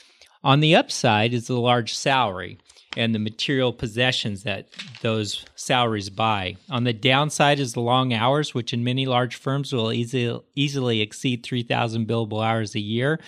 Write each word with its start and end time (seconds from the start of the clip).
On 0.43 0.61
the 0.61 0.75
upside 0.75 1.31
is 1.33 1.45
the 1.45 1.59
large 1.59 1.93
salary 1.93 2.57
and 2.97 3.13
the 3.13 3.19
material 3.19 3.71
possessions 3.71 4.41
that 4.43 4.67
those 5.01 5.45
salaries 5.55 6.09
buy. 6.09 6.55
On 6.71 6.85
the 6.85 6.93
downside 6.93 7.59
is 7.59 7.73
the 7.73 7.81
long 7.81 8.13
hours, 8.13 8.55
which 8.55 8.73
in 8.73 8.83
many 8.83 9.05
large 9.05 9.35
firms 9.35 9.71
will 9.71 9.93
easy, 9.93 10.35
easily 10.55 11.01
exceed 11.01 11.43
3,000 11.43 12.07
billable 12.07 12.43
hours 12.43 12.73
a 12.73 12.79
year 12.79 13.19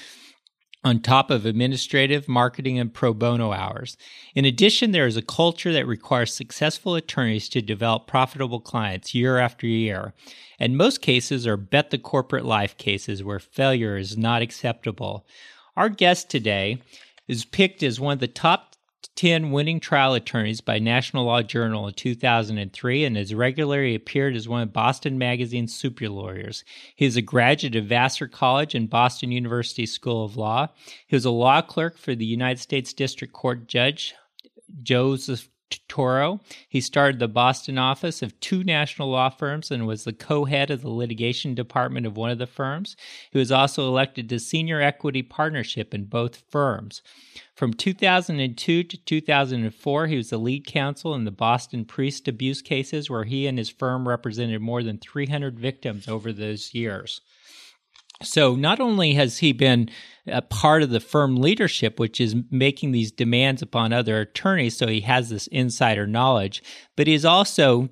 on 0.83 0.99
top 0.99 1.29
of 1.29 1.45
administrative, 1.45 2.27
marketing, 2.27 2.79
and 2.79 2.93
pro 2.93 3.13
bono 3.13 3.51
hours. 3.51 3.97
In 4.33 4.45
addition, 4.45 4.91
there 4.91 5.05
is 5.05 5.17
a 5.17 5.21
culture 5.21 5.71
that 5.73 5.85
requires 5.85 6.33
successful 6.33 6.95
attorneys 6.95 7.47
to 7.49 7.61
develop 7.61 8.07
profitable 8.07 8.59
clients 8.59 9.13
year 9.13 9.37
after 9.37 9.67
year. 9.67 10.13
And 10.59 10.77
most 10.77 11.01
cases 11.01 11.45
are 11.45 11.57
bet 11.57 11.91
the 11.91 11.97
corporate 11.97 12.45
life 12.45 12.77
cases 12.77 13.23
where 13.23 13.39
failure 13.39 13.95
is 13.97 14.17
not 14.17 14.41
acceptable. 14.41 15.25
Our 15.77 15.89
guest 15.89 16.29
today 16.29 16.81
is 17.27 17.45
picked 17.45 17.83
as 17.83 17.99
one 17.99 18.13
of 18.13 18.19
the 18.19 18.27
top 18.27 18.70
10 19.15 19.51
winning 19.51 19.79
trial 19.79 20.13
attorneys 20.13 20.61
by 20.61 20.79
National 20.79 21.25
Law 21.25 21.41
Journal 21.41 21.87
in 21.87 21.93
2003 21.93 23.05
and 23.05 23.17
has 23.17 23.33
regularly 23.33 23.95
appeared 23.95 24.35
as 24.35 24.47
one 24.47 24.61
of 24.61 24.73
Boston 24.73 25.17
Magazine's 25.17 25.73
super 25.73 26.09
lawyers. 26.09 26.63
He 26.95 27.05
is 27.05 27.17
a 27.17 27.21
graduate 27.21 27.75
of 27.75 27.85
Vassar 27.85 28.27
College 28.27 28.75
and 28.75 28.89
Boston 28.89 29.31
University 29.31 29.85
School 29.85 30.25
of 30.25 30.37
Law. 30.37 30.69
He 31.07 31.15
was 31.15 31.25
a 31.25 31.31
law 31.31 31.61
clerk 31.61 31.97
for 31.97 32.15
the 32.15 32.25
United 32.25 32.59
States 32.59 32.93
District 32.93 33.33
Court 33.33 33.67
Judge 33.67 34.13
Joseph 34.81 35.49
Tauro. 35.87 36.39
He 36.67 36.81
started 36.81 37.19
the 37.19 37.27
Boston 37.27 37.77
office 37.77 38.21
of 38.21 38.39
two 38.39 38.63
national 38.63 39.09
law 39.09 39.29
firms 39.29 39.71
and 39.71 39.87
was 39.87 40.03
the 40.03 40.13
co 40.13 40.45
head 40.45 40.69
of 40.69 40.81
the 40.81 40.89
litigation 40.89 41.55
department 41.55 42.05
of 42.05 42.17
one 42.17 42.31
of 42.31 42.37
the 42.37 42.47
firms. 42.47 42.95
He 43.31 43.39
was 43.39 43.51
also 43.51 43.87
elected 43.87 44.29
to 44.29 44.39
senior 44.39 44.81
equity 44.81 45.21
partnership 45.21 45.93
in 45.93 46.05
both 46.05 46.43
firms. 46.49 47.01
From 47.55 47.73
2002 47.73 48.83
to 48.83 48.97
2004, 48.97 50.07
he 50.07 50.17
was 50.17 50.29
the 50.29 50.37
lead 50.37 50.65
counsel 50.65 51.13
in 51.13 51.25
the 51.25 51.31
Boston 51.31 51.85
priest 51.85 52.27
abuse 52.27 52.61
cases, 52.61 53.09
where 53.09 53.23
he 53.23 53.45
and 53.47 53.57
his 53.57 53.69
firm 53.69 54.07
represented 54.07 54.61
more 54.61 54.83
than 54.83 54.97
300 54.97 55.59
victims 55.59 56.07
over 56.07 56.33
those 56.33 56.73
years. 56.73 57.21
So 58.23 58.55
not 58.55 58.79
only 58.79 59.13
has 59.13 59.39
he 59.39 59.51
been 59.51 59.89
a 60.27 60.41
part 60.41 60.83
of 60.83 60.91
the 60.91 60.99
firm 60.99 61.35
leadership, 61.35 61.99
which 61.99 62.21
is 62.21 62.35
making 62.51 62.91
these 62.91 63.11
demands 63.11 63.61
upon 63.61 63.91
other 63.91 64.19
attorneys, 64.19 64.77
so 64.77 64.87
he 64.87 65.01
has 65.01 65.29
this 65.29 65.47
insider 65.47 66.05
knowledge, 66.05 66.61
but 66.95 67.07
he's 67.07 67.25
also 67.25 67.89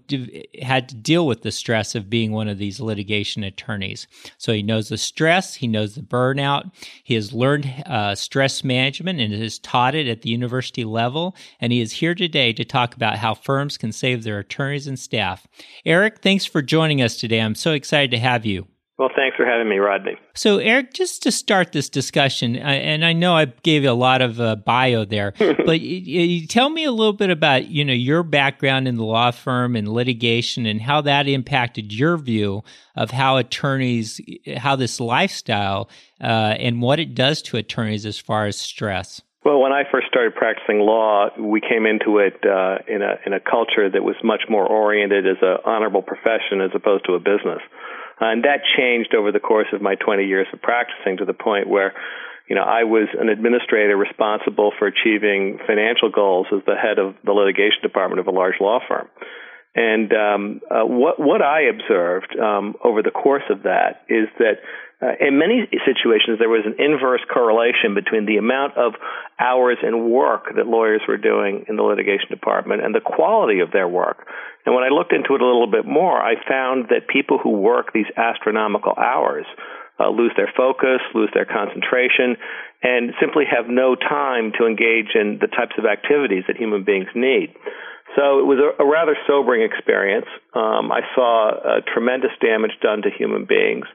had 0.62 0.88
to 0.90 0.95
deal 0.95 1.25
with 1.25 1.41
the 1.41 1.51
stress 1.51 1.95
of 1.95 2.09
being 2.09 2.31
one 2.31 2.47
of 2.47 2.59
these 2.59 2.79
litigation 2.79 3.44
attorneys. 3.44 4.07
So 4.38 4.53
he 4.53 4.62
knows 4.62 4.90
the 4.90 4.97
stress, 4.97 5.56
he 5.56 5.67
knows 5.67 5.95
the 5.95 6.01
burnout, 6.01 6.72
he 7.03 7.16
has 7.16 7.34
learned 7.34 7.84
uh, 7.88 8.13
stress 8.13 8.63
management 8.63 9.19
and 9.19 9.34
has 9.34 9.57
taught 9.57 9.96
it 9.96 10.07
at 10.07 10.22
the 10.22 10.29
university 10.29 10.85
level, 10.85 11.35
and 11.59 11.73
he 11.73 11.81
is 11.81 11.94
here 11.94 12.13
today 12.13 12.53
to 12.53 12.63
talk 12.63 12.96
about 12.96 13.17
how 13.17 13.34
firms 13.34 13.78
can 13.78 13.91
save 13.91 14.23
their 14.23 14.40
attorneys 14.40 14.85
and 14.85 15.00
staff. 15.00 15.47
Eric, 15.84 16.19
thanks 16.22 16.46
for 16.46 16.61
joining 16.61 17.01
us 17.01 17.17
today. 17.17 17.40
I'm 17.40 17.56
so 17.56 17.73
excited 17.73 18.11
to 18.11 18.19
have 18.19 18.46
you. 18.46 18.69
Well, 18.99 19.09
thanks 19.15 19.37
for 19.37 19.45
having 19.45 19.69
me, 19.69 19.77
Rodney. 19.77 20.17
So, 20.33 20.57
Eric, 20.57 20.93
just 20.93 21.23
to 21.23 21.31
start 21.31 21.71
this 21.71 21.87
discussion, 21.87 22.57
and 22.57 23.05
I 23.05 23.13
know 23.13 23.33
I 23.33 23.45
gave 23.45 23.83
you 23.83 23.91
a 23.91 23.93
lot 23.93 24.21
of 24.21 24.41
uh, 24.41 24.57
bio 24.57 25.05
there, 25.05 25.33
but 25.39 25.79
you, 25.79 26.21
you 26.21 26.47
tell 26.47 26.69
me 26.69 26.83
a 26.83 26.91
little 26.91 27.13
bit 27.13 27.29
about 27.29 27.69
you 27.69 27.85
know 27.85 27.93
your 27.93 28.23
background 28.23 28.89
in 28.89 28.97
the 28.97 29.05
law 29.05 29.31
firm 29.31 29.77
and 29.77 29.87
litigation, 29.87 30.65
and 30.65 30.81
how 30.81 30.99
that 30.99 31.29
impacted 31.29 31.93
your 31.93 32.17
view 32.17 32.61
of 32.93 33.11
how 33.11 33.37
attorneys, 33.37 34.19
how 34.57 34.75
this 34.75 34.99
lifestyle, 34.99 35.89
uh, 36.19 36.57
and 36.59 36.81
what 36.81 36.99
it 36.99 37.16
does 37.16 37.41
to 37.43 37.55
attorneys 37.55 38.05
as 38.05 38.17
far 38.17 38.47
as 38.47 38.57
stress. 38.57 39.21
Well, 39.45 39.61
when 39.61 39.71
I 39.71 39.83
first 39.89 40.07
started 40.07 40.35
practicing 40.35 40.79
law, 40.79 41.29
we 41.39 41.61
came 41.61 41.85
into 41.85 42.17
it 42.17 42.35
uh, 42.43 42.79
in 42.85 43.01
a 43.01 43.16
in 43.25 43.31
a 43.31 43.39
culture 43.39 43.89
that 43.89 44.03
was 44.03 44.16
much 44.25 44.41
more 44.49 44.67
oriented 44.67 45.25
as 45.25 45.37
an 45.41 45.57
honorable 45.66 46.01
profession 46.01 46.59
as 46.59 46.71
opposed 46.75 47.05
to 47.05 47.13
a 47.13 47.19
business. 47.19 47.61
Uh, 48.22 48.25
and 48.25 48.44
that 48.44 48.62
changed 48.78 49.16
over 49.16 49.31
the 49.31 49.40
course 49.40 49.68
of 49.74 49.81
my 49.81 49.96
20 49.96 50.25
years 50.25 50.47
of 50.53 50.62
practicing 50.62 51.18
to 51.18 51.25
the 51.25 51.34
point 51.34 51.68
where, 51.68 51.94
you 52.47 52.56
know, 52.56 52.63
I 52.63 52.84
was 52.84 53.07
an 53.19 53.30
administrator 53.30 53.96
responsible 53.96 54.72
for 54.78 54.88
achieving 54.88 55.59
financial 55.66 56.09
goals 56.09 56.47
as 56.53 56.62
the 56.66 56.75
head 56.75 57.00
of 57.00 57.16
the 57.24 57.31
litigation 57.31 57.81
department 57.81 58.19
of 58.19 58.28
a 58.28 58.31
large 58.31 58.56
law 58.59 58.79
firm. 58.88 59.08
And 59.75 60.12
um, 60.13 60.62
uh, 60.69 60.85
what 60.85 61.19
what 61.19 61.41
I 61.41 61.69
observed 61.69 62.35
um, 62.38 62.75
over 62.84 63.03
the 63.03 63.12
course 63.12 63.44
of 63.50 63.63
that 63.63 64.02
is 64.09 64.28
that 64.40 64.66
uh, 65.02 65.13
in 65.22 65.38
many 65.38 65.69
situations 65.85 66.40
there 66.40 66.49
was 66.49 66.66
an 66.66 66.76
inverse 66.82 67.22
correlation 67.32 67.93
between 67.93 68.26
the 68.26 68.38
amount 68.38 68.78
of 68.78 68.93
hours 69.40 69.78
and 69.84 70.09
work 70.09 70.55
that 70.55 70.66
lawyers 70.66 71.02
were 71.08 71.17
doing 71.17 71.66
in 71.70 71.78
the 71.78 71.84
litigation 71.84 72.28
department 72.29 72.84
and 72.84 72.96
the 72.96 72.99
quality 72.99 73.59
of 73.59 73.72
their 73.72 73.88
work. 73.88 74.28
And 74.66 74.76
when 74.76 74.84
I 74.84 74.90
looked 74.90 75.14
into 75.14 75.35
it 75.35 75.41
a 75.41 75.46
little 75.46 75.70
bit 75.72 75.85
more, 75.85 76.17
I 76.17 76.35
found 76.47 76.90
that 76.90 77.08
people 77.08 77.38
who 77.38 77.52
work 77.52 77.93
these 77.93 78.09
astronomical 78.17 78.93
hours 78.97 79.46
uh, 79.99 80.09
lose 80.09 80.32
their 80.35 80.52
focus, 80.55 80.99
lose 81.14 81.29
their 81.34 81.46
concentration, 81.46 82.38
and 82.82 83.14
simply 83.20 83.43
have 83.46 83.67
no 83.67 83.96
time 83.96 84.52
to 84.58 84.66
engage 84.66 85.14
in 85.14 85.38
the 85.40 85.47
types 85.47 85.76
of 85.78 85.85
activities 85.85 86.43
that 86.47 86.58
human 86.58 86.84
beings 86.84 87.08
need. 87.14 87.53
So 88.16 88.40
it 88.40 88.46
was 88.46 88.58
a, 88.58 88.84
a 88.84 88.88
rather 88.88 89.16
sobering 89.28 89.61
experience. 89.64 90.26
Um, 90.53 90.91
I 90.91 91.02
saw 91.16 91.50
uh, 91.50 91.82
tremendous 91.94 92.32
damage 92.41 92.72
done 92.82 93.02
to 93.03 93.09
human 93.09 93.46
beings. 93.46 93.85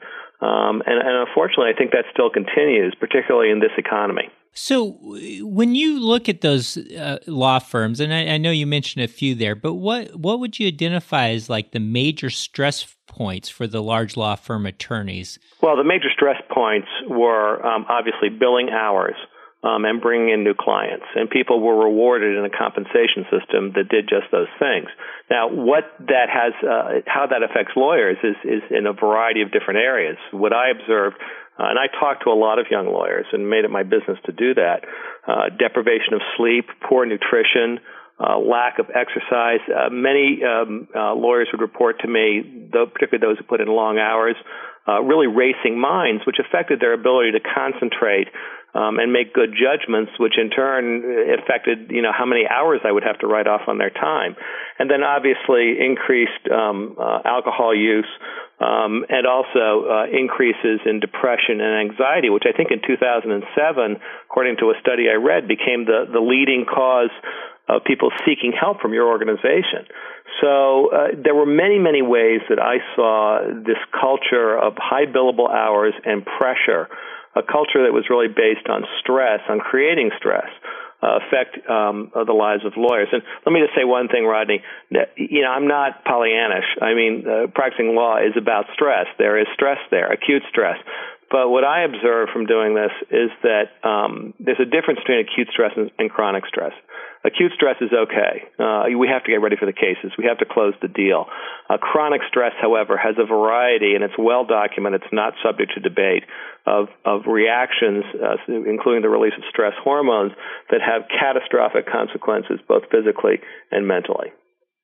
Um, 0.40 0.82
and, 0.86 0.98
and 0.98 1.28
unfortunately, 1.28 1.72
I 1.74 1.78
think 1.78 1.92
that 1.92 2.04
still 2.12 2.30
continues, 2.30 2.94
particularly 2.98 3.50
in 3.50 3.60
this 3.60 3.72
economy. 3.78 4.30
So, 4.56 4.98
when 5.40 5.74
you 5.74 5.98
look 5.98 6.28
at 6.28 6.40
those 6.40 6.76
uh, 6.76 7.18
law 7.26 7.58
firms, 7.58 7.98
and 7.98 8.14
I, 8.14 8.34
I, 8.34 8.38
know 8.38 8.52
you 8.52 8.68
mentioned 8.68 9.04
a 9.04 9.08
few 9.08 9.34
there, 9.34 9.56
but 9.56 9.74
what 9.74 10.14
what 10.14 10.38
would 10.38 10.60
you 10.60 10.68
identify 10.68 11.30
as 11.30 11.50
like 11.50 11.72
the 11.72 11.80
major 11.80 12.30
stress 12.30 12.86
points 13.08 13.48
for 13.48 13.66
the 13.66 13.82
large 13.82 14.16
law 14.16 14.36
firm 14.36 14.66
attorneys? 14.66 15.40
Well, 15.60 15.76
the 15.76 15.82
major 15.82 16.08
stress 16.12 16.40
points 16.52 16.86
were 17.08 17.64
um, 17.66 17.84
obviously 17.88 18.28
billing 18.28 18.70
hours. 18.70 19.16
Um, 19.64 19.84
and 19.84 20.00
bringing 20.00 20.28
in 20.28 20.44
new 20.44 20.52
clients. 20.52 21.06
And 21.16 21.30
people 21.30 21.60
were 21.60 21.88
rewarded 21.88 22.36
in 22.36 22.44
a 22.44 22.52
compensation 22.52 23.24
system 23.32 23.72
that 23.74 23.88
did 23.88 24.06
just 24.06 24.28
those 24.30 24.52
things. 24.60 24.92
Now, 25.30 25.48
what 25.48 25.88
that 26.06 26.28
has, 26.28 26.52
uh, 26.60 27.00
how 27.08 27.26
that 27.32 27.42
affects 27.42 27.72
lawyers 27.74 28.18
is, 28.22 28.36
is 28.44 28.62
in 28.70 28.84
a 28.86 28.92
variety 28.92 29.40
of 29.40 29.50
different 29.50 29.80
areas. 29.80 30.18
What 30.32 30.52
I 30.52 30.68
observed 30.68 31.16
uh, 31.58 31.70
and 31.70 31.78
I 31.78 31.86
talked 31.86 32.24
to 32.24 32.30
a 32.30 32.34
lot 32.34 32.58
of 32.58 32.66
young 32.70 32.86
lawyers 32.86 33.26
and 33.32 33.48
made 33.48 33.64
it 33.64 33.70
my 33.70 33.84
business 33.84 34.18
to 34.26 34.32
do 34.32 34.54
that. 34.54 34.82
Uh, 35.26 35.54
deprivation 35.54 36.14
of 36.14 36.20
sleep, 36.36 36.66
poor 36.82 37.06
nutrition, 37.06 37.78
uh, 38.18 38.38
lack 38.38 38.78
of 38.78 38.90
exercise. 38.90 39.62
Uh, 39.70 39.88
many 39.90 40.42
um, 40.42 40.88
uh, 40.94 41.14
lawyers 41.14 41.48
would 41.52 41.60
report 41.60 42.00
to 42.00 42.08
me, 42.08 42.68
though, 42.72 42.86
particularly 42.86 43.22
those 43.22 43.38
who 43.38 43.44
put 43.44 43.60
in 43.60 43.68
long 43.68 43.98
hours, 43.98 44.34
uh, 44.86 45.00
really 45.00 45.28
racing 45.28 45.78
minds, 45.78 46.26
which 46.26 46.36
affected 46.42 46.80
their 46.80 46.92
ability 46.92 47.32
to 47.32 47.40
concentrate 47.40 48.28
um, 48.74 48.98
and 48.98 49.12
make 49.12 49.32
good 49.32 49.54
judgments, 49.54 50.12
which 50.18 50.34
in 50.36 50.50
turn 50.50 51.02
affected, 51.38 51.90
you 51.90 52.02
know, 52.02 52.12
how 52.12 52.26
many 52.26 52.42
hours 52.46 52.80
I 52.84 52.90
would 52.90 53.04
have 53.04 53.18
to 53.20 53.26
write 53.26 53.46
off 53.46 53.62
on 53.68 53.78
their 53.78 53.90
time. 53.90 54.34
And 54.78 54.90
then 54.90 55.02
obviously 55.02 55.78
increased 55.78 56.50
um, 56.50 56.96
uh, 56.98 57.22
alcohol 57.24 57.74
use 57.74 58.10
um, 58.58 59.06
and 59.08 59.26
also 59.26 59.86
uh, 59.86 60.06
increases 60.10 60.82
in 60.86 60.98
depression 60.98 61.62
and 61.62 61.90
anxiety, 61.90 62.30
which 62.30 62.44
I 62.46 62.56
think 62.56 62.70
in 62.70 62.82
2007, 62.82 63.46
according 64.26 64.56
to 64.58 64.70
a 64.70 64.74
study 64.80 65.06
I 65.06 65.22
read, 65.22 65.46
became 65.46 65.86
the, 65.86 66.10
the 66.10 66.20
leading 66.20 66.66
cause 66.66 67.14
of 67.68 67.82
people 67.84 68.10
seeking 68.26 68.52
help 68.52 68.80
from 68.80 68.92
your 68.92 69.08
organization. 69.08 69.88
So 70.40 70.90
uh, 70.90 71.06
there 71.22 71.34
were 71.34 71.46
many, 71.46 71.78
many 71.78 72.02
ways 72.02 72.40
that 72.48 72.58
I 72.58 72.78
saw 72.94 73.40
this 73.64 73.78
culture 73.92 74.56
of 74.58 74.74
high 74.76 75.06
billable 75.06 75.48
hours 75.48 75.94
and 76.04 76.24
pressure, 76.24 76.88
a 77.36 77.42
culture 77.42 77.82
that 77.84 77.92
was 77.92 78.06
really 78.10 78.28
based 78.28 78.68
on 78.68 78.84
stress, 79.00 79.40
on 79.48 79.58
creating 79.60 80.10
stress. 80.18 80.48
Uh, 81.02 81.20
affect 81.20 81.58
um, 81.68 82.10
the 82.14 82.32
lives 82.32 82.64
of 82.64 82.72
lawyers. 82.78 83.08
And 83.12 83.20
let 83.44 83.52
me 83.52 83.60
just 83.60 83.76
say 83.76 83.84
one 83.84 84.08
thing, 84.08 84.24
Rodney. 84.24 84.62
You 85.16 85.42
know, 85.42 85.50
I'm 85.52 85.68
not 85.68 86.02
Pollyannish. 86.02 86.80
I 86.80 86.94
mean, 86.94 87.28
uh, 87.28 87.46
practicing 87.52 87.94
law 87.94 88.16
is 88.16 88.32
about 88.40 88.64
stress. 88.72 89.04
There 89.18 89.38
is 89.38 89.46
stress 89.52 89.76
there, 89.90 90.10
acute 90.10 90.44
stress. 90.48 90.78
But 91.30 91.50
what 91.50 91.64
I 91.64 91.84
observe 91.84 92.28
from 92.32 92.46
doing 92.46 92.74
this 92.74 92.92
is 93.10 93.28
that 93.42 93.76
um, 93.86 94.32
there's 94.40 94.60
a 94.60 94.64
difference 94.64 95.00
between 95.00 95.18
acute 95.18 95.48
stress 95.52 95.72
and, 95.76 95.90
and 95.98 96.08
chronic 96.08 96.46
stress. 96.46 96.72
Acute 97.24 97.52
stress 97.54 97.76
is 97.80 97.88
okay. 97.90 98.44
Uh, 98.58 98.84
we 98.98 99.08
have 99.08 99.24
to 99.24 99.30
get 99.30 99.40
ready 99.40 99.56
for 99.56 99.64
the 99.64 99.72
cases. 99.72 100.12
We 100.18 100.26
have 100.26 100.38
to 100.38 100.44
close 100.44 100.74
the 100.82 100.88
deal. 100.88 101.24
Uh, 101.70 101.78
chronic 101.78 102.20
stress, 102.28 102.52
however, 102.60 102.98
has 102.98 103.14
a 103.18 103.24
variety, 103.24 103.94
and 103.94 104.04
it's 104.04 104.12
well 104.18 104.44
documented. 104.44 105.00
It's 105.02 105.12
not 105.12 105.32
subject 105.42 105.72
to 105.74 105.80
debate 105.80 106.24
of 106.66 106.88
of 107.06 107.22
reactions, 107.26 108.04
uh, 108.22 108.36
including 108.46 109.00
the 109.00 109.08
release 109.08 109.32
of 109.38 109.44
stress 109.48 109.72
hormones, 109.82 110.32
that 110.70 110.80
have 110.82 111.08
catastrophic 111.08 111.90
consequences, 111.90 112.60
both 112.68 112.82
physically 112.92 113.40
and 113.70 113.88
mentally. 113.88 114.28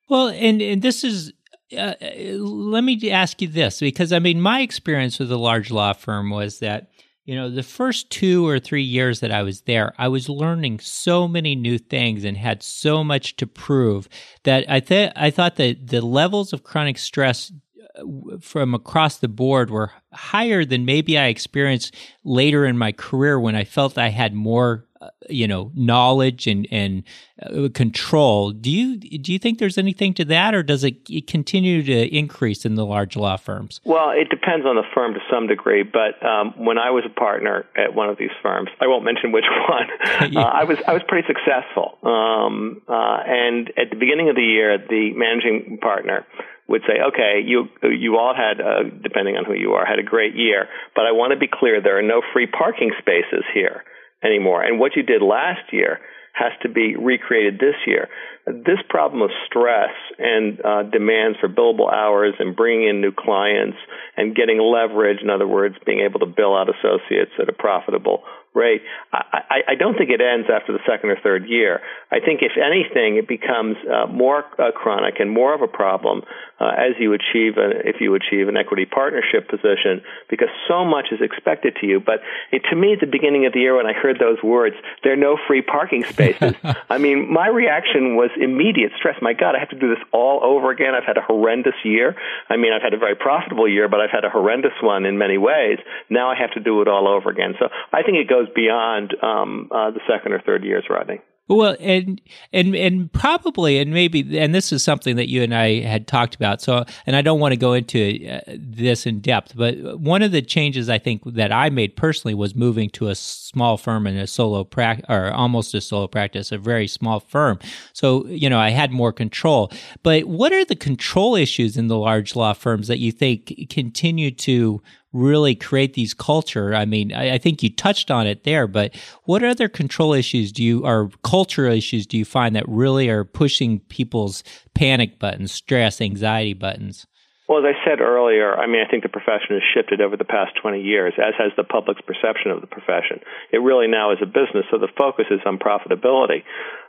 Well, 0.08 0.28
and, 0.28 0.62
and 0.62 0.80
this 0.80 1.04
is 1.04 1.34
uh, 1.76 1.94
let 2.00 2.82
me 2.84 3.10
ask 3.10 3.42
you 3.42 3.48
this 3.48 3.80
because 3.80 4.12
I 4.14 4.18
mean, 4.18 4.40
my 4.40 4.60
experience 4.60 5.18
with 5.18 5.30
a 5.30 5.36
large 5.36 5.70
law 5.70 5.92
firm 5.92 6.30
was 6.30 6.58
that 6.60 6.90
you 7.30 7.36
know, 7.36 7.48
the 7.48 7.62
first 7.62 8.10
two 8.10 8.44
or 8.48 8.58
three 8.58 8.82
years 8.82 9.20
that 9.20 9.30
I 9.30 9.44
was 9.44 9.60
there, 9.60 9.94
I 9.96 10.08
was 10.08 10.28
learning 10.28 10.80
so 10.80 11.28
many 11.28 11.54
new 11.54 11.78
things 11.78 12.24
and 12.24 12.36
had 12.36 12.60
so 12.60 13.04
much 13.04 13.36
to 13.36 13.46
prove 13.46 14.08
that 14.42 14.64
I 14.68 14.80
th- 14.80 15.12
I 15.14 15.30
thought 15.30 15.54
that 15.54 15.86
the 15.86 16.00
levels 16.00 16.52
of 16.52 16.64
chronic 16.64 16.98
stress 16.98 17.52
uh, 17.96 18.38
from 18.40 18.74
across 18.74 19.18
the 19.18 19.28
board 19.28 19.70
were 19.70 19.92
higher 20.12 20.64
than 20.64 20.84
maybe 20.84 21.16
I 21.16 21.26
experienced 21.26 21.94
later 22.24 22.66
in 22.66 22.76
my 22.76 22.90
career 22.90 23.38
when 23.38 23.54
I 23.54 23.62
felt 23.62 23.96
I 23.96 24.08
had 24.08 24.34
more 24.34 24.88
you 25.28 25.48
know 25.48 25.70
knowledge 25.74 26.46
and 26.46 26.66
and 26.70 27.02
uh, 27.42 27.68
control. 27.72 28.52
Do 28.52 28.70
you 28.70 28.96
do 28.96 29.32
you 29.32 29.38
think 29.38 29.58
there's 29.58 29.78
anything 29.78 30.14
to 30.14 30.24
that 30.26 30.54
or 30.54 30.62
does 30.62 30.84
it 30.84 31.26
continue 31.26 31.82
to 31.82 32.16
increase 32.16 32.64
in 32.64 32.74
the 32.74 32.84
large 32.84 33.16
law 33.16 33.36
firms? 33.36 33.80
Well 33.84 34.10
it 34.10 34.28
depends 34.28 34.66
on 34.66 34.76
the 34.76 34.84
firm 34.94 35.14
to 35.14 35.20
some 35.30 35.46
degree 35.46 35.82
but 35.82 36.24
um, 36.26 36.52
when 36.56 36.78
i 36.78 36.90
was 36.90 37.04
a 37.06 37.14
partner 37.20 37.64
at 37.76 37.94
one 37.94 38.08
of 38.08 38.18
these 38.18 38.34
firms 38.42 38.68
i 38.80 38.86
won't 38.86 39.04
mention 39.04 39.32
which 39.32 39.44
one 39.68 39.88
uh, 40.36 40.40
i 40.40 40.64
was 40.64 40.78
i 40.86 40.92
was 40.92 41.02
pretty 41.08 41.26
successful. 41.26 41.98
Um, 42.02 42.82
uh, 42.88 43.18
and 43.26 43.68
at 43.76 43.90
the 43.90 43.96
beginning 43.96 44.28
of 44.28 44.36
the 44.36 44.42
year 44.42 44.78
the 44.78 45.12
managing 45.14 45.78
partner 45.80 46.26
would 46.68 46.82
say, 46.86 47.02
okay, 47.02 47.42
you 47.44 47.66
you 47.82 48.16
all 48.16 48.32
had, 48.32 48.60
uh, 48.60 48.84
depending 49.02 49.36
on 49.36 49.44
who 49.44 49.54
you 49.54 49.72
are, 49.72 49.84
had 49.84 49.98
a 49.98 50.04
great 50.04 50.36
year, 50.36 50.68
but 50.94 51.04
I 51.04 51.10
want 51.10 51.32
to 51.32 51.38
be 51.38 51.48
clear, 51.52 51.82
there 51.82 51.98
are 51.98 52.02
no 52.02 52.22
free 52.32 52.46
parking 52.46 52.92
spaces 53.00 53.42
here 53.52 53.82
anymore. 54.22 54.62
And 54.62 54.78
what 54.78 54.96
you 54.96 55.02
did 55.02 55.22
last 55.22 55.72
year 55.72 56.00
has 56.32 56.52
to 56.62 56.68
be 56.68 56.96
recreated 56.96 57.58
this 57.58 57.74
year. 57.86 58.08
This 58.46 58.78
problem 58.88 59.22
of 59.22 59.30
stress 59.46 59.90
and 60.18 60.60
uh, 60.64 60.82
demands 60.84 61.38
for 61.40 61.48
billable 61.48 61.92
hours 61.92 62.34
and 62.38 62.56
bringing 62.56 62.88
in 62.88 63.00
new 63.00 63.12
clients 63.12 63.76
and 64.16 64.34
getting 64.34 64.58
leverage, 64.58 65.18
in 65.22 65.28
other 65.28 65.46
words, 65.46 65.74
being 65.84 66.00
able 66.00 66.20
to 66.20 66.26
bill 66.26 66.56
out 66.56 66.68
associates 66.68 67.32
at 67.40 67.48
a 67.48 67.52
profitable 67.52 68.22
rate. 68.54 68.82
I, 69.12 69.60
I 69.68 69.74
don't 69.78 69.96
think 69.96 70.10
it 70.10 70.20
ends 70.20 70.48
after 70.52 70.72
the 70.72 70.80
second 70.88 71.10
or 71.10 71.18
third 71.22 71.48
year. 71.48 71.80
I 72.10 72.18
think, 72.18 72.42
if 72.42 72.52
anything, 72.58 73.16
it 73.16 73.28
becomes 73.28 73.76
uh, 73.86 74.06
more 74.06 74.44
uh, 74.58 74.72
chronic 74.72 75.20
and 75.20 75.30
more 75.30 75.54
of 75.54 75.62
a 75.62 75.68
problem 75.68 76.22
uh, 76.60 76.70
as 76.76 76.98
you 76.98 77.14
achieve 77.14 77.56
a, 77.56 77.86
if 77.88 77.96
you 78.00 78.14
achieve 78.14 78.48
an 78.48 78.56
equity 78.56 78.84
partnership 78.84 79.48
position 79.48 80.02
because 80.28 80.48
so 80.68 80.84
much 80.84 81.06
is 81.10 81.20
expected 81.20 81.76
to 81.80 81.86
you. 81.86 82.00
But 82.00 82.20
it, 82.52 82.62
to 82.70 82.76
me, 82.76 82.92
at 82.92 83.00
the 83.00 83.06
beginning 83.06 83.46
of 83.46 83.52
the 83.52 83.60
year, 83.60 83.76
when 83.76 83.86
I 83.86 83.92
heard 83.92 84.18
those 84.18 84.42
words, 84.42 84.76
there 85.02 85.12
are 85.12 85.16
no 85.16 85.38
free 85.46 85.62
parking 85.62 86.04
spaces. 86.04 86.54
I 86.90 86.98
mean, 86.98 87.32
my 87.32 87.48
reaction 87.48 88.16
was 88.16 88.30
immediate 88.36 88.92
stress. 88.98 89.16
My 89.22 89.32
God, 89.32 89.54
I 89.54 89.60
have 89.60 89.70
to 89.70 89.78
do 89.78 89.88
this 89.88 90.02
all 90.12 90.44
over 90.44 90.70
again. 90.70 90.94
I've 90.94 91.06
had 91.06 91.16
a 91.16 91.22
horrendous 91.22 91.78
year. 91.84 92.16
I 92.48 92.56
mean, 92.56 92.72
I've 92.72 92.82
had 92.82 92.94
a 92.94 92.98
very 92.98 93.14
profitable 93.14 93.68
year, 93.68 93.88
but 93.88 94.00
I've 94.00 94.10
had 94.10 94.24
a 94.24 94.30
horrendous 94.30 94.74
one 94.82 95.06
in 95.06 95.18
many 95.18 95.38
ways. 95.38 95.78
Now 96.10 96.30
I 96.30 96.36
have 96.36 96.52
to 96.52 96.60
do 96.60 96.82
it 96.82 96.88
all 96.88 97.08
over 97.08 97.30
again. 97.30 97.54
So 97.58 97.68
I 97.92 98.02
think 98.02 98.18
it 98.18 98.28
goes 98.28 98.39
goes 98.40 98.52
beyond 98.54 99.14
um, 99.22 99.68
uh, 99.70 99.90
the 99.90 100.00
second 100.08 100.32
or 100.32 100.40
third 100.40 100.64
years, 100.64 100.84
Rodney. 100.88 101.20
Well, 101.48 101.76
and 101.80 102.20
and 102.52 102.76
and 102.76 103.12
probably, 103.12 103.80
and 103.80 103.92
maybe, 103.92 104.38
and 104.38 104.54
this 104.54 104.70
is 104.70 104.84
something 104.84 105.16
that 105.16 105.28
you 105.28 105.42
and 105.42 105.52
I 105.52 105.80
had 105.80 106.06
talked 106.06 106.36
about. 106.36 106.62
So, 106.62 106.84
and 107.06 107.16
I 107.16 107.22
don't 107.22 107.40
want 107.40 107.50
to 107.50 107.56
go 107.56 107.72
into 107.72 108.24
uh, 108.24 108.40
this 108.56 109.04
in 109.04 109.18
depth, 109.18 109.56
but 109.56 109.98
one 109.98 110.22
of 110.22 110.30
the 110.30 110.42
changes 110.42 110.88
I 110.88 110.98
think 110.98 111.22
that 111.24 111.50
I 111.50 111.68
made 111.68 111.96
personally 111.96 112.34
was 112.34 112.54
moving 112.54 112.88
to 112.90 113.08
a 113.08 113.16
small 113.16 113.76
firm 113.76 114.06
and 114.06 114.16
a 114.16 114.28
solo 114.28 114.62
practice, 114.62 115.06
or 115.08 115.32
almost 115.32 115.74
a 115.74 115.80
solo 115.80 116.06
practice, 116.06 116.52
a 116.52 116.58
very 116.58 116.86
small 116.86 117.18
firm. 117.18 117.58
So, 117.94 118.26
you 118.26 118.48
know, 118.48 118.60
I 118.60 118.70
had 118.70 118.92
more 118.92 119.12
control. 119.12 119.72
But 120.04 120.26
what 120.26 120.52
are 120.52 120.64
the 120.64 120.76
control 120.76 121.34
issues 121.34 121.76
in 121.76 121.88
the 121.88 121.98
large 121.98 122.36
law 122.36 122.52
firms 122.52 122.86
that 122.86 123.00
you 123.00 123.10
think 123.10 123.68
continue 123.70 124.30
to 124.30 124.80
really 125.12 125.54
create 125.54 125.94
these 125.94 126.14
culture? 126.14 126.74
I 126.74 126.84
mean, 126.84 127.12
I, 127.12 127.34
I, 127.34 127.38
think 127.38 127.62
you 127.62 127.70
touched 127.70 128.10
on 128.10 128.26
it 128.26 128.44
there, 128.44 128.66
but 128.66 128.94
what 129.24 129.42
other 129.42 129.68
control 129.68 130.12
issues 130.12 130.52
do 130.52 130.62
you, 130.62 130.84
or 130.84 131.10
cultural 131.24 131.72
issues 131.72 132.06
do 132.06 132.16
you 132.16 132.24
find 132.24 132.54
that 132.56 132.68
really 132.68 133.08
are 133.08 133.24
pushing 133.24 133.80
people's 133.80 134.44
panic 134.74 135.18
buttons, 135.18 135.52
stress, 135.52 136.00
anxiety 136.00 136.54
buttons? 136.54 137.06
Well, 137.50 137.66
as 137.66 137.74
I 137.74 137.84
said 137.84 137.98
earlier, 138.00 138.54
I 138.54 138.68
mean, 138.68 138.78
I 138.78 138.88
think 138.88 139.02
the 139.02 139.10
profession 139.10 139.58
has 139.58 139.62
shifted 139.74 140.00
over 140.00 140.16
the 140.16 140.22
past 140.22 140.54
20 140.62 140.80
years, 140.80 141.14
as 141.18 141.34
has 141.34 141.50
the 141.56 141.64
public's 141.64 142.00
perception 142.00 142.52
of 142.52 142.60
the 142.60 142.70
profession. 142.70 143.18
It 143.52 143.58
really 143.58 143.88
now 143.88 144.12
is 144.12 144.22
a 144.22 144.26
business, 144.26 144.70
so 144.70 144.78
the 144.78 144.86
focus 144.96 145.26
is 145.32 145.40
on 145.44 145.58
profitability. 145.58 146.46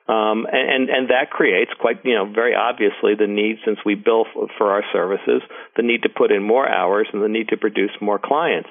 Um, 0.08 0.46
and, 0.52 0.90
and 0.90 1.10
that 1.10 1.30
creates 1.30 1.72
quite, 1.80 2.04
you 2.04 2.16
know, 2.16 2.26
very 2.26 2.56
obviously 2.56 3.16
the 3.16 3.28
need, 3.28 3.58
since 3.64 3.80
we 3.86 3.96
bill 3.96 4.26
for 4.58 4.72
our 4.72 4.84
services, 4.92 5.42
the 5.78 5.84
need 5.84 6.04
to 6.04 6.10
put 6.10 6.32
in 6.32 6.44
more 6.44 6.68
hours 6.68 7.08
and 7.14 7.22
the 7.22 7.30
need 7.30 7.50
to 7.50 7.58
produce 7.58 7.92
more 8.02 8.20
clients. 8.20 8.70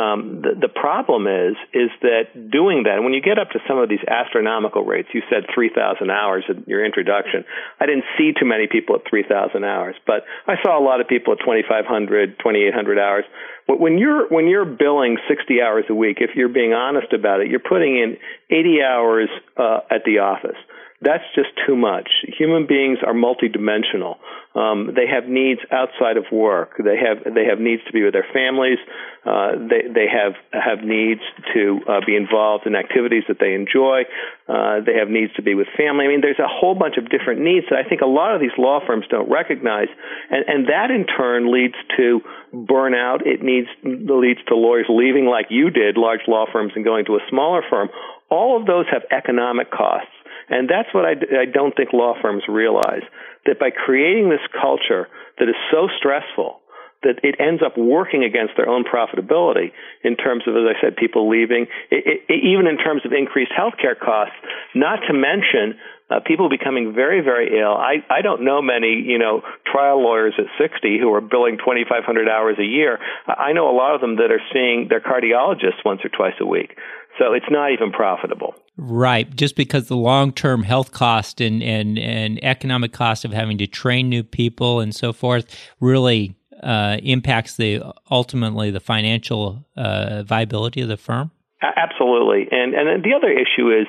Um, 0.00 0.40
the, 0.40 0.56
the 0.56 0.72
problem 0.72 1.26
is 1.26 1.60
is 1.74 1.90
that 2.00 2.32
doing 2.50 2.84
that, 2.84 3.02
when 3.04 3.12
you 3.12 3.20
get 3.20 3.38
up 3.38 3.50
to 3.50 3.60
some 3.68 3.76
of 3.76 3.88
these 3.88 4.00
astronomical 4.08 4.84
rates, 4.84 5.08
you 5.12 5.20
said 5.28 5.44
3,000 5.52 6.10
hours 6.10 6.44
in 6.48 6.64
your 6.66 6.84
introduction. 6.84 7.44
I 7.78 7.86
didn't 7.86 8.04
see 8.16 8.32
too 8.32 8.46
many 8.46 8.66
people 8.66 8.96
at 8.96 9.02
3,000 9.10 9.62
hours, 9.62 9.96
but 10.06 10.24
I 10.46 10.54
saw 10.62 10.78
a 10.78 10.84
lot 10.84 11.00
of 11.00 11.08
people 11.08 11.34
at 11.34 11.40
2,500, 11.40 12.38
2,800 12.38 12.98
hours. 12.98 13.24
When 13.66 13.98
you're 13.98 14.26
when 14.28 14.48
you're 14.48 14.64
billing 14.64 15.18
60 15.28 15.60
hours 15.60 15.84
a 15.90 15.94
week, 15.94 16.18
if 16.20 16.30
you're 16.34 16.48
being 16.48 16.72
honest 16.72 17.12
about 17.12 17.40
it, 17.40 17.48
you're 17.48 17.60
putting 17.60 17.98
in 17.98 18.16
80 18.48 18.82
hours 18.82 19.28
uh, 19.56 19.80
at 19.90 20.04
the 20.04 20.20
office. 20.20 20.58
That's 21.02 21.24
just 21.34 21.48
too 21.66 21.76
much. 21.76 22.10
Human 22.36 22.66
beings 22.66 22.98
are 23.06 23.14
multidimensional. 23.14 24.20
Um, 24.54 24.92
they 24.94 25.06
have 25.08 25.24
needs 25.30 25.60
outside 25.72 26.18
of 26.18 26.24
work. 26.30 26.76
They 26.76 26.98
have 27.00 27.24
they 27.24 27.46
have 27.48 27.58
needs 27.58 27.80
to 27.86 27.92
be 27.92 28.02
with 28.04 28.12
their 28.12 28.26
families. 28.34 28.76
Uh, 29.24 29.56
they 29.64 29.88
they 29.88 30.06
have 30.12 30.36
have 30.52 30.84
needs 30.84 31.22
to 31.54 31.80
uh, 31.88 32.00
be 32.04 32.16
involved 32.16 32.66
in 32.66 32.76
activities 32.76 33.24
that 33.28 33.38
they 33.40 33.54
enjoy. 33.54 34.04
Uh, 34.46 34.84
they 34.84 34.92
have 35.00 35.08
needs 35.08 35.32
to 35.34 35.42
be 35.42 35.54
with 35.54 35.68
family. 35.72 36.04
I 36.04 36.08
mean, 36.08 36.20
there's 36.20 36.42
a 36.42 36.50
whole 36.50 36.74
bunch 36.74 36.98
of 36.98 37.08
different 37.08 37.40
needs 37.40 37.64
that 37.70 37.78
I 37.78 37.88
think 37.88 38.02
a 38.02 38.10
lot 38.10 38.34
of 38.34 38.40
these 38.42 38.56
law 38.58 38.80
firms 38.84 39.06
don't 39.08 39.30
recognize, 39.30 39.88
and 40.28 40.44
and 40.48 40.68
that 40.68 40.90
in 40.90 41.06
turn 41.06 41.48
leads 41.48 41.78
to 41.96 42.20
burnout. 42.52 43.24
It 43.24 43.40
needs 43.40 43.68
leads 43.84 44.40
to 44.48 44.54
lawyers 44.54 44.86
leaving 44.90 45.24
like 45.24 45.46
you 45.48 45.70
did, 45.70 45.96
large 45.96 46.28
law 46.28 46.44
firms, 46.52 46.72
and 46.76 46.84
going 46.84 47.06
to 47.06 47.16
a 47.16 47.24
smaller 47.30 47.62
firm 47.70 47.88
all 48.30 48.58
of 48.58 48.66
those 48.66 48.86
have 48.90 49.02
economic 49.10 49.70
costs. 49.70 50.14
And 50.50 50.68
that's 50.68 50.92
what 50.92 51.04
I, 51.04 51.14
I 51.42 51.44
don't 51.46 51.74
think 51.74 51.92
law 51.92 52.14
firms 52.20 52.42
realize 52.48 53.02
that 53.46 53.58
by 53.58 53.70
creating 53.70 54.28
this 54.28 54.44
culture 54.60 55.08
that 55.38 55.48
is 55.48 55.54
so 55.70 55.88
stressful, 55.96 56.60
that 57.02 57.20
it 57.22 57.36
ends 57.40 57.62
up 57.64 57.78
working 57.78 58.24
against 58.24 58.54
their 58.56 58.68
own 58.68 58.84
profitability 58.84 59.72
in 60.04 60.16
terms 60.16 60.42
of, 60.46 60.54
as 60.54 60.64
I 60.68 60.80
said, 60.82 60.96
people 60.96 61.30
leaving, 61.30 61.66
it, 61.90 62.20
it, 62.28 62.44
even 62.44 62.66
in 62.66 62.76
terms 62.76 63.02
of 63.06 63.12
increased 63.12 63.52
healthcare 63.56 63.98
costs, 63.98 64.36
not 64.74 65.00
to 65.08 65.14
mention 65.14 65.80
uh, 66.10 66.20
people 66.26 66.48
becoming 66.48 66.92
very, 66.94 67.20
very 67.20 67.58
ill. 67.60 67.72
I, 67.72 68.04
I 68.10 68.22
don't 68.22 68.44
know 68.44 68.60
many, 68.60 69.02
you 69.06 69.18
know, 69.18 69.42
trial 69.70 70.02
lawyers 70.02 70.34
at 70.38 70.46
60 70.58 70.98
who 70.98 71.12
are 71.14 71.20
billing 71.20 71.58
2,500 71.58 72.28
hours 72.28 72.56
a 72.58 72.64
year. 72.64 72.98
I 73.26 73.52
know 73.52 73.70
a 73.70 73.76
lot 73.76 73.94
of 73.94 74.00
them 74.00 74.16
that 74.16 74.30
are 74.32 74.42
seeing 74.52 74.88
their 74.88 75.00
cardiologists 75.00 75.84
once 75.84 76.00
or 76.04 76.08
twice 76.08 76.34
a 76.40 76.46
week. 76.46 76.76
So 77.18 77.32
it's 77.32 77.46
not 77.50 77.72
even 77.72 77.92
profitable. 77.92 78.54
Right, 78.76 79.34
just 79.34 79.56
because 79.56 79.88
the 79.88 79.96
long-term 79.96 80.62
health 80.62 80.92
cost 80.92 81.40
and, 81.40 81.62
and, 81.62 81.98
and 81.98 82.42
economic 82.42 82.92
cost 82.92 83.24
of 83.24 83.32
having 83.32 83.58
to 83.58 83.66
train 83.66 84.08
new 84.08 84.22
people 84.22 84.80
and 84.80 84.94
so 84.94 85.12
forth 85.12 85.44
really 85.80 86.34
uh, 86.62 86.98
impacts 87.02 87.56
the 87.56 87.82
ultimately 88.10 88.70
the 88.70 88.80
financial 88.80 89.64
uh, 89.76 90.22
viability 90.22 90.80
of 90.80 90.88
the 90.88 90.96
firm. 90.96 91.30
Absolutely, 91.62 92.48
and 92.50 92.74
and 92.74 93.04
the 93.04 93.12
other 93.14 93.30
issue 93.30 93.70
is, 93.70 93.86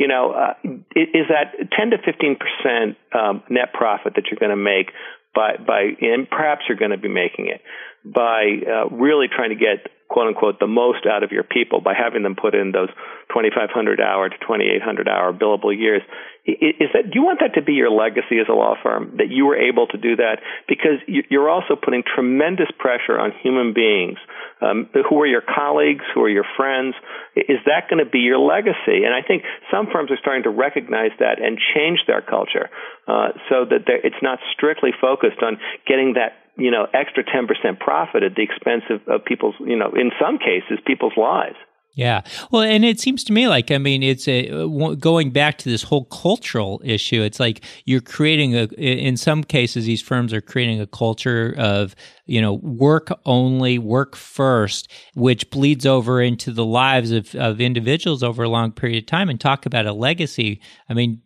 you 0.00 0.08
know, 0.08 0.32
uh, 0.32 0.54
is 0.96 1.28
that 1.28 1.52
ten 1.76 1.90
to 1.90 1.98
fifteen 1.98 2.36
percent 2.40 2.96
um, 3.12 3.42
net 3.50 3.74
profit 3.74 4.14
that 4.16 4.24
you're 4.30 4.40
going 4.40 4.48
to 4.48 4.56
make 4.56 4.90
by 5.34 5.56
by 5.60 5.92
and 6.00 6.28
perhaps 6.28 6.62
you're 6.66 6.78
going 6.78 6.90
to 6.90 6.98
be 6.98 7.12
making 7.12 7.48
it 7.52 7.60
by 8.02 8.64
uh, 8.64 8.88
really 8.88 9.28
trying 9.28 9.50
to 9.50 9.60
get 9.60 9.92
quote 10.08 10.26
unquote 10.26 10.58
the 10.58 10.66
most 10.66 11.04
out 11.04 11.22
of 11.22 11.32
your 11.32 11.44
people 11.44 11.82
by 11.82 11.92
having 11.92 12.22
them 12.22 12.34
put 12.34 12.54
in 12.54 12.72
those 12.72 12.88
2500 13.28 14.00
hour 14.00 14.30
to 14.30 14.36
2800 14.38 15.06
hour 15.06 15.32
billable 15.32 15.76
years 15.76 16.02
is 16.46 16.88
that 16.94 17.12
do 17.12 17.20
you 17.20 17.22
want 17.22 17.40
that 17.40 17.54
to 17.54 17.62
be 17.62 17.74
your 17.74 17.90
legacy 17.90 18.40
as 18.40 18.48
a 18.48 18.52
law 18.52 18.74
firm 18.82 19.16
that 19.18 19.28
you 19.28 19.46
were 19.46 19.56
able 19.56 19.86
to 19.88 19.98
do 19.98 20.16
that? 20.16 20.40
Because 20.68 20.98
you're 21.06 21.50
also 21.50 21.76
putting 21.76 22.02
tremendous 22.02 22.68
pressure 22.78 23.18
on 23.18 23.32
human 23.42 23.74
beings. 23.74 24.18
Um, 24.60 24.88
who 24.92 25.20
are 25.20 25.26
your 25.26 25.42
colleagues? 25.42 26.04
Who 26.14 26.22
are 26.22 26.28
your 26.30 26.46
friends? 26.56 26.94
Is 27.36 27.60
that 27.66 27.88
going 27.90 28.04
to 28.04 28.10
be 28.10 28.20
your 28.20 28.38
legacy? 28.38 29.04
And 29.04 29.12
i 29.12 29.22
think 29.26 29.44
some 29.70 29.88
firms 29.92 30.10
are 30.10 30.18
starting 30.20 30.44
to 30.44 30.50
recognize 30.50 31.12
that 31.18 31.40
and 31.40 31.58
change 31.74 32.00
their 32.06 32.22
culture 32.22 32.70
uh, 33.06 33.36
so 33.48 33.64
that 33.64 33.84
it's 33.86 34.22
not 34.22 34.38
strictly 34.52 34.90
focused 34.98 35.42
on 35.42 35.58
getting 35.86 36.14
that 36.14 36.40
you 36.56 36.70
know, 36.70 36.86
extra 36.92 37.24
10% 37.24 37.78
profit 37.78 38.22
at 38.22 38.34
the 38.34 38.42
expense 38.42 38.82
of, 38.90 39.00
of 39.08 39.24
people's, 39.24 39.54
you 39.60 39.76
know, 39.76 39.92
in 39.96 40.10
some 40.20 40.36
cases, 40.36 40.78
people's 40.84 41.16
lives. 41.16 41.56
Yeah. 41.94 42.22
Well, 42.50 42.62
and 42.62 42.84
it 42.84 43.00
seems 43.00 43.24
to 43.24 43.32
me 43.32 43.48
like, 43.48 43.70
I 43.70 43.78
mean, 43.78 44.02
it's 44.02 44.28
a, 44.28 44.68
going 44.96 45.30
back 45.30 45.58
to 45.58 45.68
this 45.68 45.82
whole 45.82 46.04
cultural 46.04 46.80
issue. 46.84 47.20
It's 47.22 47.40
like 47.40 47.62
you're 47.84 48.00
creating 48.00 48.54
a, 48.54 48.64
in 48.76 49.16
some 49.16 49.42
cases, 49.42 49.86
these 49.86 50.00
firms 50.00 50.32
are 50.32 50.40
creating 50.40 50.80
a 50.80 50.86
culture 50.86 51.54
of, 51.58 51.96
you 52.26 52.40
know, 52.40 52.54
work 52.54 53.08
only, 53.26 53.78
work 53.78 54.14
first, 54.14 54.90
which 55.14 55.50
bleeds 55.50 55.84
over 55.84 56.22
into 56.22 56.52
the 56.52 56.64
lives 56.64 57.10
of, 57.10 57.34
of 57.34 57.60
individuals 57.60 58.22
over 58.22 58.44
a 58.44 58.48
long 58.48 58.70
period 58.70 59.02
of 59.02 59.06
time 59.06 59.28
and 59.28 59.40
talk 59.40 59.66
about 59.66 59.86
a 59.86 59.92
legacy. 59.92 60.60
I 60.88 60.94
mean, 60.94 61.20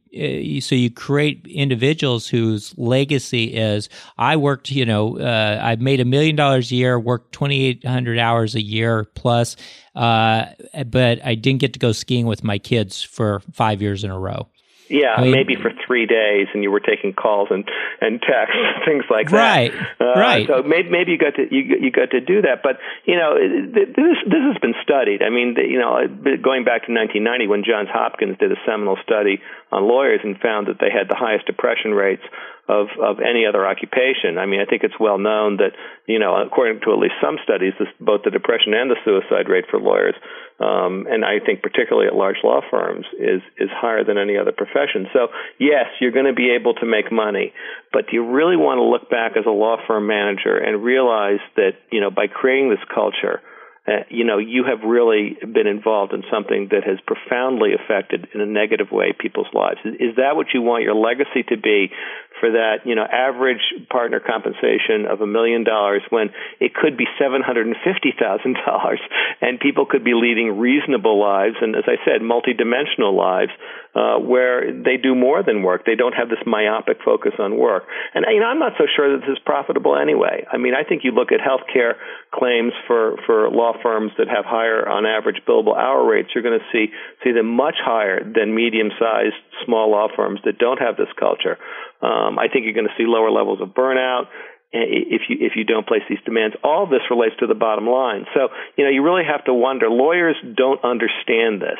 so 0.60 0.74
you 0.74 0.90
create 0.90 1.46
individuals 1.46 2.28
whose 2.28 2.76
legacy 2.78 3.54
is 3.54 3.88
I 4.16 4.36
worked, 4.36 4.70
you 4.70 4.86
know, 4.86 5.18
uh, 5.18 5.60
I 5.62 5.76
made 5.76 6.00
a 6.00 6.04
million 6.04 6.36
dollars 6.36 6.70
a 6.70 6.76
year, 6.76 6.98
worked 6.98 7.32
2,800 7.32 8.18
hours 8.18 8.54
a 8.54 8.62
year 8.62 9.04
plus, 9.14 9.56
uh, 9.94 10.46
but 10.86 11.24
I 11.24 11.34
didn't 11.34 11.60
get 11.60 11.72
to 11.72 11.78
go 11.78 11.92
skiing 11.92 12.26
with 12.26 12.44
my 12.44 12.58
kids 12.58 13.02
for 13.02 13.40
five 13.52 13.82
years 13.82 14.04
in 14.04 14.10
a 14.10 14.18
row. 14.18 14.48
Yeah, 14.94 15.18
I 15.18 15.22
mean, 15.22 15.32
maybe 15.32 15.56
for 15.56 15.74
three 15.86 16.06
days, 16.06 16.46
and 16.54 16.62
you 16.62 16.70
were 16.70 16.78
taking 16.78 17.12
calls 17.12 17.48
and 17.50 17.66
and 18.00 18.22
texts, 18.22 18.62
things 18.86 19.04
like 19.10 19.30
that. 19.30 19.34
Right, 19.34 19.74
uh, 20.00 20.14
right. 20.14 20.46
So 20.46 20.62
maybe 20.62 20.88
maybe 20.90 21.10
you 21.12 21.18
got 21.18 21.34
to 21.34 21.42
you 21.50 21.66
you 21.82 21.90
got 21.90 22.14
to 22.14 22.20
do 22.20 22.42
that, 22.42 22.62
but 22.62 22.78
you 23.04 23.16
know 23.18 23.34
this 23.34 24.18
this 24.22 24.44
has 24.46 24.58
been 24.62 24.78
studied. 24.82 25.22
I 25.22 25.30
mean, 25.30 25.58
you 25.58 25.82
know, 25.82 26.06
going 26.38 26.62
back 26.62 26.86
to 26.86 26.94
1990 26.94 27.50
when 27.50 27.64
Johns 27.66 27.90
Hopkins 27.90 28.38
did 28.38 28.52
a 28.52 28.60
seminal 28.62 28.96
study 29.02 29.42
on 29.72 29.82
lawyers 29.82 30.20
and 30.22 30.38
found 30.38 30.68
that 30.68 30.78
they 30.78 30.94
had 30.94 31.10
the 31.10 31.18
highest 31.18 31.46
depression 31.46 31.90
rates 31.90 32.22
of 32.68 32.88
of 33.02 33.20
any 33.20 33.44
other 33.44 33.66
occupation. 33.66 34.38
I 34.38 34.46
mean, 34.46 34.60
I 34.60 34.64
think 34.64 34.84
it's 34.84 34.98
well 34.98 35.18
known 35.18 35.58
that 35.58 35.74
you 36.06 36.18
know, 36.18 36.38
according 36.38 36.80
to 36.86 36.92
at 36.92 36.98
least 36.98 37.18
some 37.20 37.36
studies, 37.42 37.74
this, 37.78 37.88
both 38.00 38.22
the 38.24 38.30
depression 38.30 38.72
and 38.72 38.90
the 38.90 38.96
suicide 39.04 39.50
rate 39.50 39.66
for 39.70 39.80
lawyers, 39.80 40.14
um, 40.60 41.06
and 41.10 41.24
I 41.24 41.44
think 41.44 41.62
particularly 41.62 42.06
at 42.06 42.14
large 42.14 42.36
law 42.44 42.60
firms, 42.70 43.06
is 43.18 43.42
is 43.58 43.70
higher 43.72 44.04
than 44.04 44.18
any 44.18 44.38
other 44.38 44.52
profession. 44.52 45.06
So 45.12 45.28
yes, 45.58 45.86
you're 46.00 46.12
going 46.12 46.26
to 46.26 46.34
be 46.34 46.50
able 46.58 46.74
to 46.74 46.86
make 46.86 47.10
money, 47.10 47.52
but 47.92 48.06
do 48.06 48.16
you 48.16 48.30
really 48.30 48.56
want 48.56 48.78
to 48.78 48.84
look 48.84 49.10
back 49.10 49.36
as 49.36 49.46
a 49.46 49.50
law 49.50 49.76
firm 49.86 50.06
manager 50.06 50.56
and 50.56 50.84
realize 50.84 51.40
that 51.56 51.72
you 51.90 52.00
know 52.00 52.10
by 52.10 52.26
creating 52.28 52.70
this 52.70 52.84
culture? 52.92 53.42
Uh, 53.86 54.00
you 54.08 54.24
know, 54.24 54.38
you 54.38 54.64
have 54.64 54.80
really 54.80 55.36
been 55.40 55.66
involved 55.66 56.14
in 56.14 56.24
something 56.32 56.68
that 56.70 56.84
has 56.84 56.96
profoundly 57.06 57.74
affected 57.74 58.26
in 58.32 58.40
a 58.40 58.46
negative 58.46 58.90
way 58.90 59.12
people's 59.12 59.52
lives. 59.52 59.76
Is, 59.84 59.94
is 60.00 60.16
that 60.16 60.36
what 60.36 60.46
you 60.54 60.62
want 60.62 60.84
your 60.84 60.94
legacy 60.94 61.44
to 61.50 61.58
be 61.58 61.92
for 62.40 62.52
that, 62.52 62.86
you 62.86 62.94
know, 62.94 63.04
average 63.04 63.60
partner 63.90 64.20
compensation 64.20 65.04
of 65.04 65.20
a 65.20 65.26
million 65.26 65.64
dollars 65.64 66.00
when 66.08 66.30
it 66.60 66.72
could 66.74 66.96
be 66.96 67.04
$750,000 67.20 68.96
and 69.42 69.60
people 69.60 69.84
could 69.84 70.02
be 70.02 70.14
leading 70.14 70.58
reasonable 70.58 71.20
lives 71.20 71.56
and, 71.60 71.76
as 71.76 71.84
I 71.86 72.00
said, 72.04 72.22
multidimensional 72.22 73.14
lives 73.14 73.52
uh, 73.94 74.18
where 74.18 74.72
they 74.72 74.96
do 74.96 75.14
more 75.14 75.42
than 75.42 75.62
work. 75.62 75.86
They 75.86 75.94
don't 75.94 76.14
have 76.14 76.28
this 76.28 76.42
myopic 76.46 76.98
focus 77.04 77.32
on 77.38 77.56
work. 77.56 77.84
And, 78.14 78.24
you 78.28 78.40
know, 78.40 78.46
I'm 78.46 78.58
not 78.58 78.72
so 78.76 78.84
sure 78.94 79.12
that 79.12 79.26
this 79.26 79.38
is 79.38 79.42
profitable 79.44 79.96
anyway. 79.96 80.44
I 80.50 80.58
mean, 80.58 80.74
I 80.74 80.82
think 80.82 81.02
you 81.04 81.12
look 81.12 81.30
at 81.30 81.40
healthcare 81.40 81.94
claims 82.32 82.72
for, 82.86 83.16
for 83.26 83.48
law 83.50 83.72
firms 83.82 84.12
that 84.18 84.28
have 84.28 84.44
higher 84.44 84.88
on 84.88 85.06
average 85.06 85.42
billable 85.46 85.76
hour 85.76 86.04
rates, 86.04 86.30
you're 86.34 86.42
going 86.42 86.58
to 86.58 86.66
see, 86.72 86.92
see 87.22 87.32
them 87.32 87.46
much 87.54 87.76
higher 87.78 88.24
than 88.24 88.54
medium 88.54 88.90
sized 88.98 89.38
small 89.64 89.90
law 89.90 90.08
firms 90.14 90.40
that 90.44 90.58
don't 90.58 90.80
have 90.80 90.96
this 90.96 91.12
culture. 91.18 91.58
Um, 92.02 92.38
I 92.38 92.48
think 92.52 92.64
you're 92.64 92.74
going 92.74 92.88
to 92.88 92.96
see 92.98 93.06
lower 93.06 93.30
levels 93.30 93.60
of 93.62 93.68
burnout 93.68 94.26
if 94.74 95.22
you 95.28 95.36
if 95.38 95.52
you 95.54 95.62
don't 95.62 95.86
place 95.86 96.02
these 96.08 96.18
demands. 96.24 96.56
All 96.64 96.86
this 96.86 97.02
relates 97.08 97.36
to 97.38 97.46
the 97.46 97.54
bottom 97.54 97.86
line. 97.86 98.26
So 98.34 98.48
you 98.76 98.84
know 98.84 98.90
you 98.90 99.04
really 99.04 99.22
have 99.22 99.44
to 99.44 99.54
wonder. 99.54 99.88
Lawyers 99.88 100.36
don't 100.56 100.82
understand 100.82 101.62
this. 101.62 101.78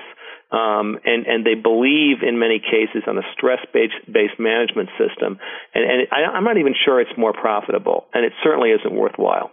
Um, 0.50 0.98
and 1.04 1.26
and 1.26 1.44
they 1.44 1.54
believe 1.54 2.22
in 2.22 2.38
many 2.38 2.60
cases 2.60 3.02
on 3.08 3.18
a 3.18 3.26
stress 3.36 3.58
based 3.72 3.98
based 4.06 4.38
management 4.38 4.90
system, 4.96 5.38
and, 5.74 5.84
and 5.84 6.08
I, 6.12 6.30
I'm 6.30 6.44
not 6.44 6.58
even 6.58 6.74
sure 6.84 7.00
it's 7.00 7.16
more 7.18 7.32
profitable, 7.32 8.06
and 8.14 8.24
it 8.24 8.32
certainly 8.42 8.70
isn't 8.70 8.94
worthwhile. 8.94 9.50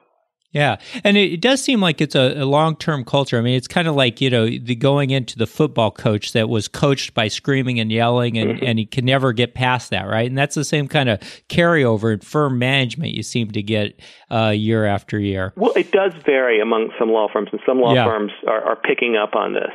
Yeah, 0.51 0.77
and 1.05 1.15
it, 1.15 1.39
does 1.39 1.62
seem 1.62 1.79
like 1.79 2.01
it's 2.01 2.13
a, 2.13 2.41
a 2.41 2.45
long 2.45 2.75
term 2.75 3.05
culture. 3.05 3.38
I 3.38 3.41
mean, 3.41 3.55
it's 3.55 3.69
kind 3.69 3.88
of 3.88 3.95
like 3.95 4.19
you 4.19 4.29
know 4.29 4.45
the 4.45 4.75
going 4.75 5.10
into 5.12 5.38
the 5.38 5.48
football 5.48 5.91
coach 5.91 6.33
that 6.33 6.50
was 6.50 6.67
coached 6.67 7.13
by 7.13 7.29
screaming 7.29 7.79
and 7.79 7.89
yelling, 7.89 8.38
and 8.38 8.51
mm-hmm. 8.51 8.65
and 8.65 8.77
he 8.77 8.86
can 8.86 9.05
never 9.05 9.31
get 9.31 9.53
past 9.53 9.91
that, 9.91 10.03
right? 10.03 10.27
And 10.27 10.38
that's 10.38 10.55
the 10.55 10.65
same 10.65 10.89
kind 10.89 11.07
of 11.07 11.21
carryover 11.48 12.13
in 12.13 12.19
firm 12.19 12.60
management 12.60 13.13
you 13.13 13.24
seem 13.24 13.51
to 13.51 13.63
get 13.63 13.98
uh, 14.29 14.50
year 14.50 14.86
after 14.86 15.17
year. 15.17 15.53
Well, 15.55 15.71
it 15.77 15.91
does 15.91 16.12
vary 16.25 16.60
among 16.60 16.91
some 17.00 17.10
law 17.10 17.29
firms, 17.31 17.48
and 17.53 17.62
some 17.65 17.79
law 17.79 17.93
yeah. 17.93 18.03
firms 18.03 18.33
are, 18.45 18.62
are 18.62 18.75
picking 18.75 19.15
up 19.15 19.36
on 19.36 19.53
this 19.53 19.71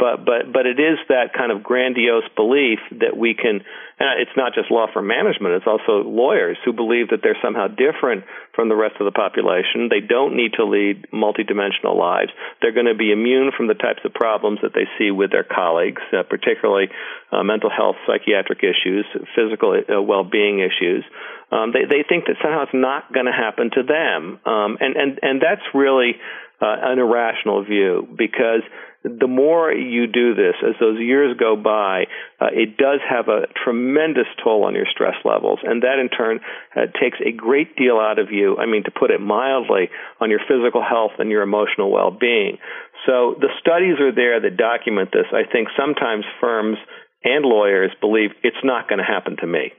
but 0.00 0.24
but 0.24 0.50
but 0.50 0.64
it 0.64 0.80
is 0.80 0.96
that 1.12 1.36
kind 1.36 1.52
of 1.52 1.62
grandiose 1.62 2.24
belief 2.34 2.80
that 3.04 3.14
we 3.16 3.34
can 3.34 3.60
and 4.00 4.16
it's 4.16 4.32
not 4.34 4.54
just 4.54 4.70
law 4.70 4.86
firm 4.92 5.06
management 5.06 5.54
it's 5.54 5.68
also 5.68 6.00
lawyers 6.08 6.56
who 6.64 6.72
believe 6.72 7.10
that 7.10 7.20
they're 7.22 7.38
somehow 7.44 7.68
different 7.68 8.24
from 8.56 8.68
the 8.68 8.74
rest 8.74 8.96
of 8.98 9.04
the 9.04 9.12
population. 9.12 9.88
They 9.92 10.00
don't 10.00 10.34
need 10.34 10.54
to 10.54 10.64
lead 10.64 11.06
multidimensional 11.12 11.96
lives. 11.96 12.32
They're 12.60 12.72
going 12.72 12.90
to 12.90 12.96
be 12.96 13.12
immune 13.12 13.52
from 13.56 13.68
the 13.68 13.74
types 13.74 14.00
of 14.04 14.12
problems 14.12 14.58
that 14.62 14.72
they 14.74 14.88
see 14.98 15.10
with 15.10 15.30
their 15.30 15.44
colleagues 15.44 16.02
uh, 16.16 16.24
particularly 16.24 16.88
uh, 17.30 17.44
mental 17.44 17.70
health 17.70 17.96
psychiatric 18.08 18.64
issues 18.64 19.04
physical 19.36 19.76
uh, 19.76 20.00
well-being 20.00 20.60
issues. 20.60 21.04
Um, 21.52 21.72
they 21.72 21.84
they 21.84 22.02
think 22.08 22.24
that 22.26 22.36
somehow 22.40 22.62
it's 22.62 22.74
not 22.74 23.12
going 23.12 23.26
to 23.26 23.36
happen 23.36 23.70
to 23.74 23.82
them. 23.82 24.40
Um, 24.46 24.78
and 24.80 24.96
and 24.96 25.18
and 25.20 25.42
that's 25.42 25.66
really 25.74 26.16
uh, 26.60 26.76
an 26.92 26.98
irrational 26.98 27.64
view 27.64 28.06
because 28.16 28.62
the 29.02 29.26
more 29.26 29.72
you 29.72 30.06
do 30.06 30.34
this, 30.34 30.54
as 30.60 30.74
those 30.78 31.00
years 31.00 31.36
go 31.38 31.56
by, 31.56 32.04
uh, 32.38 32.52
it 32.52 32.76
does 32.76 33.00
have 33.08 33.28
a 33.28 33.46
tremendous 33.64 34.26
toll 34.44 34.64
on 34.64 34.74
your 34.74 34.84
stress 34.90 35.16
levels, 35.24 35.58
and 35.62 35.82
that 35.82 35.98
in 35.98 36.10
turn 36.10 36.40
uh, 36.76 36.86
takes 37.00 37.16
a 37.24 37.32
great 37.32 37.76
deal 37.76 37.96
out 37.96 38.18
of 38.18 38.30
you. 38.30 38.58
I 38.58 38.66
mean, 38.66 38.84
to 38.84 38.90
put 38.90 39.10
it 39.10 39.20
mildly, 39.20 39.88
on 40.20 40.28
your 40.28 40.40
physical 40.46 40.82
health 40.82 41.12
and 41.18 41.30
your 41.30 41.42
emotional 41.42 41.90
well-being. 41.90 42.58
So 43.06 43.36
the 43.40 43.48
studies 43.58 43.98
are 44.00 44.14
there 44.14 44.40
that 44.40 44.56
document 44.58 45.10
this. 45.12 45.26
I 45.32 45.50
think 45.50 45.68
sometimes 45.78 46.24
firms 46.40 46.76
and 47.24 47.44
lawyers 47.44 47.92
believe 48.00 48.30
it's 48.42 48.64
not 48.64 48.88
going 48.88 48.98
to 48.98 49.04
happen 49.04 49.36
to 49.38 49.46
me. 49.46 49.72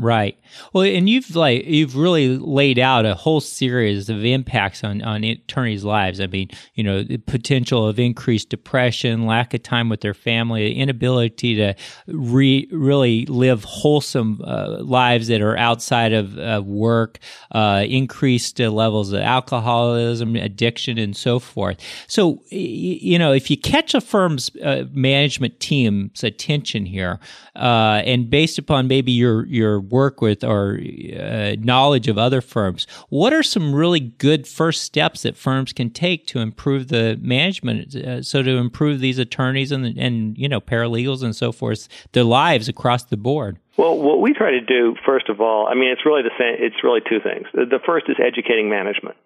Right. 0.00 0.38
Well, 0.72 0.84
and 0.84 1.08
you've 1.08 1.34
like 1.34 1.64
you've 1.66 1.96
really 1.96 2.38
laid 2.38 2.78
out 2.78 3.04
a 3.04 3.14
whole 3.14 3.40
series 3.40 4.08
of 4.08 4.24
impacts 4.24 4.84
on 4.84 5.02
on 5.02 5.24
attorneys' 5.24 5.82
lives. 5.82 6.20
I 6.20 6.28
mean, 6.28 6.50
you 6.74 6.84
know, 6.84 7.02
the 7.02 7.16
potential 7.16 7.86
of 7.88 7.98
increased 7.98 8.48
depression, 8.48 9.26
lack 9.26 9.54
of 9.54 9.64
time 9.64 9.88
with 9.88 10.00
their 10.00 10.14
family, 10.14 10.72
inability 10.76 11.56
to 11.56 11.74
re, 12.06 12.68
really 12.70 13.26
live 13.26 13.64
wholesome 13.64 14.40
uh, 14.44 14.78
lives 14.82 15.26
that 15.28 15.40
are 15.40 15.56
outside 15.56 16.12
of 16.12 16.38
uh, 16.38 16.62
work, 16.64 17.18
uh, 17.50 17.84
increased 17.88 18.60
uh, 18.60 18.70
levels 18.70 19.12
of 19.12 19.20
alcoholism, 19.20 20.36
addiction, 20.36 20.96
and 20.96 21.16
so 21.16 21.40
forth. 21.40 21.76
So, 22.06 22.40
you 22.50 23.18
know, 23.18 23.32
if 23.32 23.50
you 23.50 23.56
catch 23.56 23.94
a 23.94 24.00
firm's 24.00 24.50
uh, 24.62 24.84
management 24.92 25.58
team's 25.58 26.22
attention 26.22 26.86
here, 26.86 27.18
uh, 27.56 28.02
and 28.04 28.30
based 28.30 28.58
upon 28.58 28.86
maybe 28.86 29.10
your 29.10 29.44
your 29.46 29.87
work 29.90 30.20
with 30.20 30.44
or 30.44 30.80
uh, 31.18 31.56
knowledge 31.58 32.08
of 32.08 32.18
other 32.18 32.40
firms, 32.40 32.86
what 33.08 33.32
are 33.32 33.42
some 33.42 33.74
really 33.74 34.00
good 34.00 34.46
first 34.46 34.82
steps 34.82 35.22
that 35.22 35.36
firms 35.36 35.72
can 35.72 35.90
take 35.90 36.26
to 36.26 36.40
improve 36.40 36.88
the 36.88 37.18
management? 37.20 37.94
Uh, 37.94 38.22
so 38.22 38.42
to 38.42 38.56
improve 38.56 39.00
these 39.00 39.18
attorneys 39.18 39.72
and 39.72 39.86
and 39.98 40.36
you 40.38 40.48
know 40.48 40.60
paralegals 40.60 41.22
and 41.22 41.34
so 41.34 41.52
forth, 41.52 41.88
their 42.12 42.24
lives 42.24 42.68
across 42.68 43.04
the 43.04 43.16
board. 43.16 43.58
Well, 43.76 43.96
what 43.96 44.20
we 44.20 44.32
try 44.32 44.50
to 44.50 44.60
do, 44.60 44.96
first 45.06 45.28
of 45.28 45.40
all, 45.40 45.68
I 45.68 45.74
mean, 45.74 45.90
it's 45.90 46.04
really 46.04 46.22
the 46.22 46.34
same. 46.36 46.56
It's 46.58 46.82
really 46.82 47.00
two 47.08 47.20
things. 47.20 47.46
The 47.54 47.78
first 47.86 48.06
is 48.08 48.16
educating 48.18 48.68
management. 48.68 49.16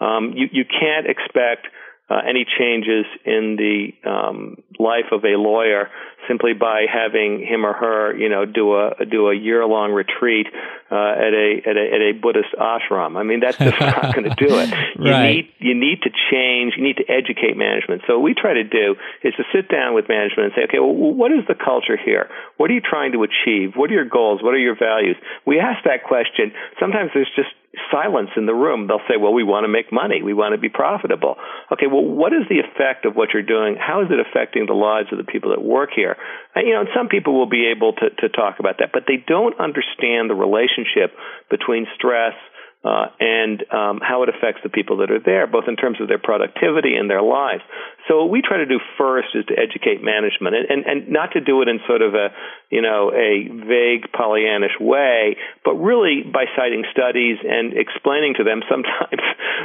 Um, 0.00 0.32
you 0.36 0.48
you 0.52 0.64
can't 0.64 1.06
expect 1.06 1.68
uh, 2.10 2.20
any 2.28 2.44
changes 2.44 3.06
in 3.24 3.56
the 3.56 3.92
um, 4.08 4.56
life 4.78 5.06
of 5.12 5.24
a 5.24 5.38
lawyer 5.38 5.88
simply 6.28 6.52
by 6.52 6.86
having 6.90 7.40
him 7.40 7.64
or 7.64 7.72
her, 7.72 8.16
you 8.16 8.28
know, 8.28 8.44
do 8.44 8.74
a 8.74 9.04
do 9.10 9.28
a 9.28 9.34
year 9.34 9.64
long 9.66 9.92
retreat 9.92 10.46
uh, 10.90 10.94
at 10.94 11.32
a 11.32 11.62
at 11.66 11.76
a 11.76 11.86
at 11.94 12.00
a 12.02 12.12
Buddhist 12.20 12.54
ashram. 12.58 13.16
I 13.16 13.22
mean, 13.22 13.40
that's 13.40 13.56
just 13.56 13.80
not 13.80 14.14
going 14.14 14.28
to 14.28 14.36
do 14.36 14.58
it. 14.58 14.70
You 14.98 15.10
right. 15.10 15.34
need 15.34 15.48
you 15.58 15.74
need 15.74 16.02
to 16.02 16.10
change. 16.30 16.74
You 16.76 16.84
need 16.84 16.98
to 16.98 17.08
educate 17.08 17.56
management. 17.56 18.02
So 18.06 18.18
what 18.18 18.24
we 18.24 18.34
try 18.34 18.54
to 18.54 18.64
do 18.64 18.94
is 19.22 19.34
to 19.34 19.44
sit 19.54 19.68
down 19.68 19.94
with 19.94 20.08
management 20.08 20.52
and 20.52 20.52
say, 20.54 20.62
okay, 20.68 20.78
well, 20.78 20.94
what 20.94 21.32
is 21.32 21.46
the 21.48 21.56
culture 21.56 21.96
here? 21.96 22.28
What 22.56 22.70
are 22.70 22.74
you 22.74 22.82
trying 22.82 23.12
to 23.12 23.22
achieve? 23.24 23.74
What 23.74 23.90
are 23.90 23.94
your 23.94 24.08
goals? 24.08 24.42
What 24.42 24.54
are 24.54 24.62
your 24.62 24.76
values? 24.76 25.16
We 25.46 25.58
ask 25.58 25.84
that 25.84 26.04
question. 26.04 26.52
Sometimes 26.78 27.10
there's 27.14 27.30
just 27.34 27.50
silence 27.90 28.30
in 28.36 28.46
the 28.46 28.54
room. 28.54 28.86
They'll 28.86 29.04
say, 29.08 29.16
well, 29.16 29.32
we 29.32 29.44
want 29.44 29.64
to 29.64 29.68
make 29.68 29.92
money. 29.92 30.22
We 30.22 30.34
want 30.34 30.52
to 30.52 30.60
be 30.60 30.68
profitable. 30.68 31.36
Okay, 31.72 31.86
well, 31.86 32.04
what 32.04 32.32
is 32.32 32.44
the 32.48 32.60
effect 32.60 33.06
of 33.06 33.16
what 33.16 33.30
you're 33.32 33.42
doing? 33.42 33.76
How 33.80 34.02
is 34.02 34.08
it 34.10 34.20
affecting 34.20 34.66
the 34.66 34.76
lives 34.76 35.08
of 35.12 35.18
the 35.18 35.24
people 35.24 35.50
that 35.50 35.62
work 35.62 35.90
here? 35.94 36.16
And, 36.54 36.68
you 36.68 36.74
know, 36.74 36.80
and 36.80 36.88
some 36.94 37.08
people 37.08 37.38
will 37.38 37.48
be 37.48 37.72
able 37.74 37.94
to, 37.94 38.10
to 38.10 38.28
talk 38.28 38.60
about 38.60 38.76
that, 38.80 38.90
but 38.92 39.04
they 39.08 39.24
don't 39.24 39.58
understand 39.58 40.28
the 40.28 40.36
relationship 40.36 41.16
between 41.48 41.86
stress, 41.96 42.36
uh, 42.84 43.06
and 43.20 43.62
um, 43.70 44.00
how 44.02 44.24
it 44.24 44.28
affects 44.28 44.60
the 44.62 44.68
people 44.68 44.98
that 44.98 45.10
are 45.10 45.20
there, 45.20 45.46
both 45.46 45.64
in 45.68 45.76
terms 45.76 46.00
of 46.00 46.08
their 46.08 46.18
productivity 46.18 46.96
and 46.96 47.08
their 47.08 47.22
lives. 47.22 47.62
So 48.08 48.22
what 48.22 48.30
we 48.30 48.42
try 48.42 48.58
to 48.58 48.66
do 48.66 48.80
first 48.98 49.28
is 49.34 49.44
to 49.46 49.54
educate 49.54 50.02
management, 50.02 50.56
and, 50.56 50.66
and, 50.68 50.86
and 50.86 51.08
not 51.08 51.32
to 51.32 51.40
do 51.40 51.62
it 51.62 51.68
in 51.68 51.78
sort 51.86 52.02
of 52.02 52.14
a 52.14 52.34
you 52.70 52.82
know 52.82 53.12
a 53.14 53.46
vague 53.46 54.10
Pollyannish 54.10 54.80
way, 54.80 55.36
but 55.64 55.74
really 55.74 56.22
by 56.22 56.46
citing 56.56 56.84
studies 56.90 57.38
and 57.46 57.72
explaining 57.76 58.34
to 58.38 58.44
them 58.44 58.62
sometimes 58.70 59.22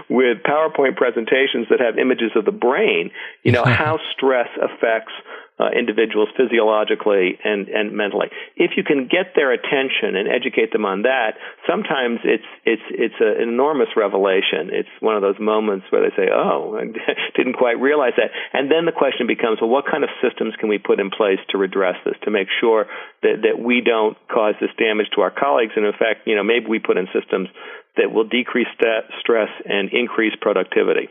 with 0.10 0.44
PowerPoint 0.46 0.96
presentations 0.96 1.68
that 1.70 1.80
have 1.80 1.98
images 1.98 2.32
of 2.36 2.46
the 2.46 2.52
brain, 2.52 3.10
you 3.42 3.52
know 3.52 3.64
how 3.66 3.98
stress 4.14 4.50
affects 4.62 5.14
uh, 5.60 5.74
individuals 5.74 6.30
physiologically 6.38 7.38
and, 7.44 7.68
and 7.68 7.92
mentally. 7.92 8.30
If 8.56 8.78
you 8.78 8.84
can 8.84 9.10
get 9.10 9.34
their 9.36 9.52
attention 9.52 10.14
and 10.14 10.30
educate 10.30 10.72
them 10.72 10.86
on 10.86 11.02
that, 11.02 11.34
sometimes 11.66 12.22
it's 12.24 12.46
it's 12.64 12.86
it's 12.92 13.18
an 13.20 13.42
enormous 13.42 13.90
revelation. 13.98 14.70
It's 14.70 14.94
one 15.00 15.16
of 15.16 15.26
those 15.26 15.40
moments 15.40 15.88
where 15.90 16.06
they 16.06 16.14
say, 16.16 16.30
"Oh, 16.30 16.78
I 16.78 16.86
didn't 17.36 17.58
quite 17.58 17.82
realize 17.82 18.14
that." 18.18 18.30
And 18.54 18.70
then 18.70 18.86
the 18.86 18.94
question 18.94 19.26
becomes, 19.26 19.58
"Well, 19.60 19.74
what 19.74 19.90
kind 19.90 20.04
of 20.04 20.14
systems 20.22 20.54
can 20.60 20.70
we 20.70 20.78
put 20.78 21.00
in 21.00 21.10
place 21.10 21.42
to 21.50 21.58
redress 21.58 21.98
this 22.06 22.16
to 22.24 22.32
make 22.32 22.50
sure 22.62 22.86
that 23.24 23.42
that 23.42 23.58
we 23.58 23.82
don't 23.82 24.18
cause 24.30 24.54
this 24.62 24.72
damage 24.78 25.10
to 25.16 25.22
our 25.22 25.34
colleagues? 25.34 25.74
And 25.76 25.86
in 25.86 25.94
fact, 25.98 26.30
you 26.30 26.36
know, 26.36 26.44
maybe 26.44 26.68
we 26.70 26.78
put 26.78 26.98
in 26.98 27.08
systems 27.10 27.50
that 27.98 28.14
will 28.14 28.30
decrease 28.30 28.70
st- 28.78 29.10
stress 29.20 29.50
and 29.66 29.90
increase 29.90 30.34
productivity." 30.40 31.10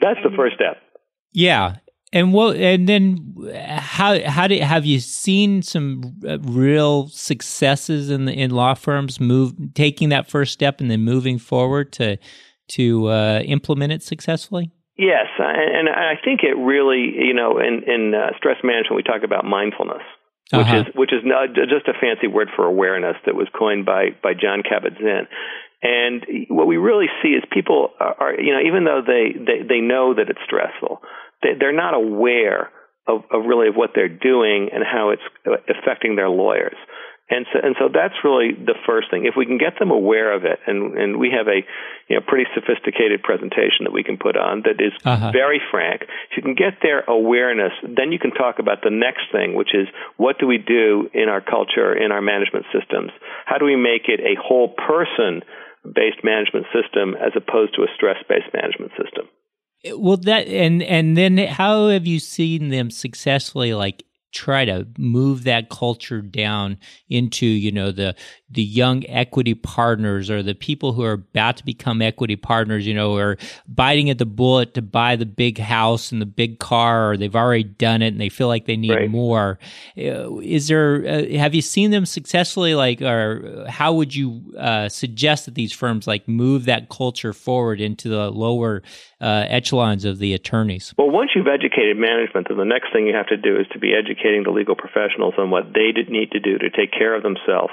That's 0.00 0.18
the 0.24 0.34
first 0.34 0.56
step. 0.56 0.82
Yeah, 1.30 1.76
and 2.14 2.32
what? 2.32 2.56
And 2.56 2.88
then 2.88 3.34
how? 3.66 4.18
How 4.20 4.46
did 4.46 4.62
have 4.62 4.86
you 4.86 5.00
seen 5.00 5.62
some 5.62 6.14
uh, 6.26 6.38
real 6.38 7.08
successes 7.08 8.08
in 8.08 8.26
the 8.26 8.32
in 8.32 8.52
law 8.52 8.74
firms 8.74 9.18
move 9.18 9.52
taking 9.74 10.10
that 10.10 10.30
first 10.30 10.52
step 10.52 10.80
and 10.80 10.88
then 10.88 11.00
moving 11.00 11.38
forward 11.38 11.92
to 11.94 12.16
to 12.68 13.08
uh, 13.08 13.40
implement 13.40 13.92
it 13.92 14.02
successfully? 14.02 14.70
Yes, 14.96 15.26
and 15.38 15.88
I 15.88 16.14
think 16.24 16.44
it 16.44 16.56
really, 16.56 17.12
you 17.18 17.34
know, 17.34 17.58
in 17.58 17.82
in 17.82 18.14
uh, 18.14 18.30
stress 18.38 18.58
management 18.62 18.94
we 18.94 19.02
talk 19.02 19.24
about 19.24 19.44
mindfulness, 19.44 20.06
which 20.52 20.66
uh-huh. 20.66 20.76
is 20.76 20.84
which 20.94 21.12
is 21.12 21.22
not 21.24 21.48
just 21.52 21.88
a 21.88 21.98
fancy 22.00 22.28
word 22.28 22.48
for 22.54 22.64
awareness 22.64 23.16
that 23.26 23.34
was 23.34 23.48
coined 23.58 23.84
by 23.84 24.10
by 24.22 24.34
Jon 24.34 24.62
Kabat-Zinn. 24.62 25.26
And 25.82 26.24
what 26.48 26.66
we 26.66 26.78
really 26.78 27.08
see 27.22 27.30
is 27.30 27.42
people 27.52 27.90
are, 28.00 28.40
you 28.40 28.54
know, 28.54 28.60
even 28.66 28.84
though 28.84 29.02
they, 29.06 29.36
they, 29.36 29.68
they 29.68 29.80
know 29.80 30.14
that 30.14 30.30
it's 30.30 30.40
stressful, 30.42 31.02
they're 31.58 31.76
not 31.76 31.94
aware 31.94 32.70
of, 33.06 33.22
of 33.30 33.44
really 33.46 33.68
of 33.68 33.74
what 33.74 33.90
they're 33.94 34.08
doing 34.08 34.70
and 34.72 34.82
how 34.82 35.10
it's 35.10 35.22
affecting 35.68 36.16
their 36.16 36.28
lawyers. 36.28 36.76
And 37.30 37.46
so, 37.52 37.58
and 37.62 37.74
so 37.80 37.88
that's 37.88 38.20
really 38.20 38.52
the 38.52 38.76
first 38.84 39.08
thing. 39.10 39.24
If 39.24 39.32
we 39.32 39.46
can 39.46 39.56
get 39.56 39.78
them 39.80 39.90
aware 39.90 40.36
of 40.36 40.44
it, 40.44 40.60
and, 40.66 40.92
and 40.92 41.16
we 41.16 41.32
have 41.32 41.48
a 41.48 41.64
you 42.08 42.16
know, 42.16 42.20
pretty 42.20 42.44
sophisticated 42.52 43.24
presentation 43.24 43.88
that 43.88 43.96
we 43.96 44.04
can 44.04 44.20
put 44.20 44.36
on 44.36 44.60
that 44.68 44.76
is 44.76 44.92
uh-huh. 45.04 45.32
very 45.32 45.56
frank. 45.72 46.04
If 46.04 46.36
you 46.36 46.42
can 46.42 46.54
get 46.54 46.84
their 46.84 47.00
awareness, 47.00 47.72
then 47.80 48.12
you 48.12 48.18
can 48.18 48.32
talk 48.32 48.60
about 48.60 48.84
the 48.84 48.92
next 48.92 49.32
thing, 49.32 49.56
which 49.56 49.72
is 49.72 49.88
what 50.20 50.36
do 50.38 50.46
we 50.46 50.58
do 50.58 51.08
in 51.16 51.32
our 51.32 51.40
culture, 51.40 51.96
in 51.96 52.12
our 52.12 52.20
management 52.20 52.66
systems? 52.68 53.10
How 53.46 53.56
do 53.56 53.64
we 53.64 53.76
make 53.76 54.04
it 54.12 54.20
a 54.20 54.36
whole 54.36 54.68
person 54.68 55.40
based 55.80 56.20
management 56.24 56.68
system 56.76 57.16
as 57.16 57.32
opposed 57.32 57.72
to 57.76 57.88
a 57.88 57.90
stress 57.96 58.20
based 58.28 58.52
management 58.52 58.92
system? 59.00 59.32
Well, 59.92 60.16
that 60.18 60.48
and 60.48 60.82
and 60.82 61.16
then 61.16 61.36
how 61.36 61.88
have 61.88 62.06
you 62.06 62.18
seen 62.18 62.68
them 62.70 62.90
successfully 62.90 63.74
like 63.74 64.04
try 64.32 64.64
to 64.64 64.86
move 64.98 65.44
that 65.44 65.68
culture 65.68 66.22
down 66.22 66.78
into 67.08 67.46
you 67.46 67.70
know 67.70 67.92
the 67.92 68.16
the 68.54 68.62
young 68.62 69.04
equity 69.08 69.54
partners 69.54 70.30
or 70.30 70.42
the 70.42 70.54
people 70.54 70.92
who 70.92 71.02
are 71.02 71.12
about 71.12 71.56
to 71.56 71.64
become 71.64 72.00
equity 72.00 72.36
partners 72.36 72.86
you 72.86 72.94
know 72.94 73.16
are 73.16 73.36
biting 73.68 74.10
at 74.10 74.18
the 74.18 74.26
bullet 74.26 74.74
to 74.74 74.82
buy 74.82 75.16
the 75.16 75.26
big 75.26 75.58
house 75.58 76.12
and 76.12 76.22
the 76.22 76.26
big 76.26 76.58
car 76.58 77.10
or 77.10 77.16
they've 77.16 77.36
already 77.36 77.64
done 77.64 78.02
it 78.02 78.08
and 78.08 78.20
they 78.20 78.28
feel 78.28 78.48
like 78.48 78.66
they 78.66 78.76
need 78.76 78.94
right. 78.94 79.10
more. 79.10 79.58
Uh, 79.98 80.38
is 80.38 80.68
there 80.68 81.04
uh, 81.06 81.38
have 81.38 81.54
you 81.54 81.62
seen 81.62 81.90
them 81.90 82.06
successfully? 82.06 82.74
Like 82.74 83.02
or 83.02 83.66
how 83.68 83.92
would 83.92 84.14
you 84.14 84.54
uh, 84.58 84.88
suggest 84.88 85.46
that 85.46 85.54
these 85.54 85.72
firms 85.72 86.06
like 86.06 86.26
move 86.28 86.64
that 86.66 86.88
culture 86.88 87.32
forward 87.32 87.80
into 87.80 88.08
the 88.08 88.30
lower 88.30 88.82
uh, 89.20 89.46
echelons 89.48 90.04
of 90.04 90.18
the 90.18 90.32
attorneys? 90.32 90.94
Well 90.96 91.10
once 91.10 91.30
you've 91.34 91.48
educated 91.48 91.96
management 91.96 92.48
then 92.48 92.58
the 92.58 92.64
next 92.64 92.92
thing 92.92 93.06
you 93.06 93.14
have 93.14 93.28
to 93.28 93.36
do 93.36 93.58
is 93.58 93.66
to 93.72 93.78
be 93.78 93.92
educating 93.94 94.44
the 94.44 94.50
legal 94.50 94.76
professionals 94.76 95.34
on 95.38 95.50
what 95.50 95.72
they 95.74 95.92
need 96.08 96.30
to 96.32 96.40
do 96.40 96.58
to 96.58 96.70
take 96.70 96.92
care 96.92 97.14
of 97.14 97.22
themselves 97.22 97.72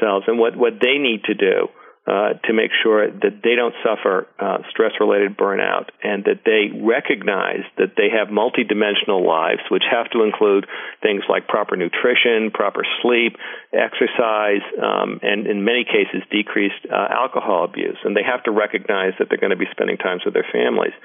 and 0.00 0.38
what, 0.38 0.56
what 0.56 0.74
they 0.80 0.98
need 0.98 1.24
to 1.24 1.34
do 1.34 1.68
uh, 2.10 2.34
to 2.48 2.56
make 2.56 2.72
sure 2.82 3.06
that 3.06 3.44
they 3.44 3.54
don't 3.54 3.74
suffer 3.84 4.26
uh, 4.40 4.58
stress 4.70 4.90
related 4.98 5.36
burnout 5.36 5.92
and 6.02 6.24
that 6.24 6.42
they 6.48 6.72
recognize 6.72 7.62
that 7.76 7.92
they 7.94 8.08
have 8.08 8.32
multidimensional 8.32 9.20
lives, 9.20 9.60
which 9.70 9.84
have 9.84 10.08
to 10.10 10.24
include 10.24 10.66
things 11.04 11.22
like 11.28 11.46
proper 11.46 11.76
nutrition, 11.76 12.50
proper 12.50 12.82
sleep, 13.02 13.36
exercise, 13.70 14.64
um, 14.80 15.20
and 15.22 15.46
in 15.46 15.62
many 15.62 15.84
cases, 15.84 16.24
decreased 16.32 16.82
uh, 16.88 16.96
alcohol 17.12 17.68
abuse. 17.68 18.00
And 18.02 18.16
they 18.16 18.24
have 18.24 18.42
to 18.44 18.50
recognize 18.50 19.12
that 19.20 19.28
they're 19.28 19.38
going 19.38 19.54
to 19.54 19.60
be 19.60 19.70
spending 19.70 19.98
time 19.98 20.18
with 20.24 20.34
their 20.34 20.48
families. 20.50 20.96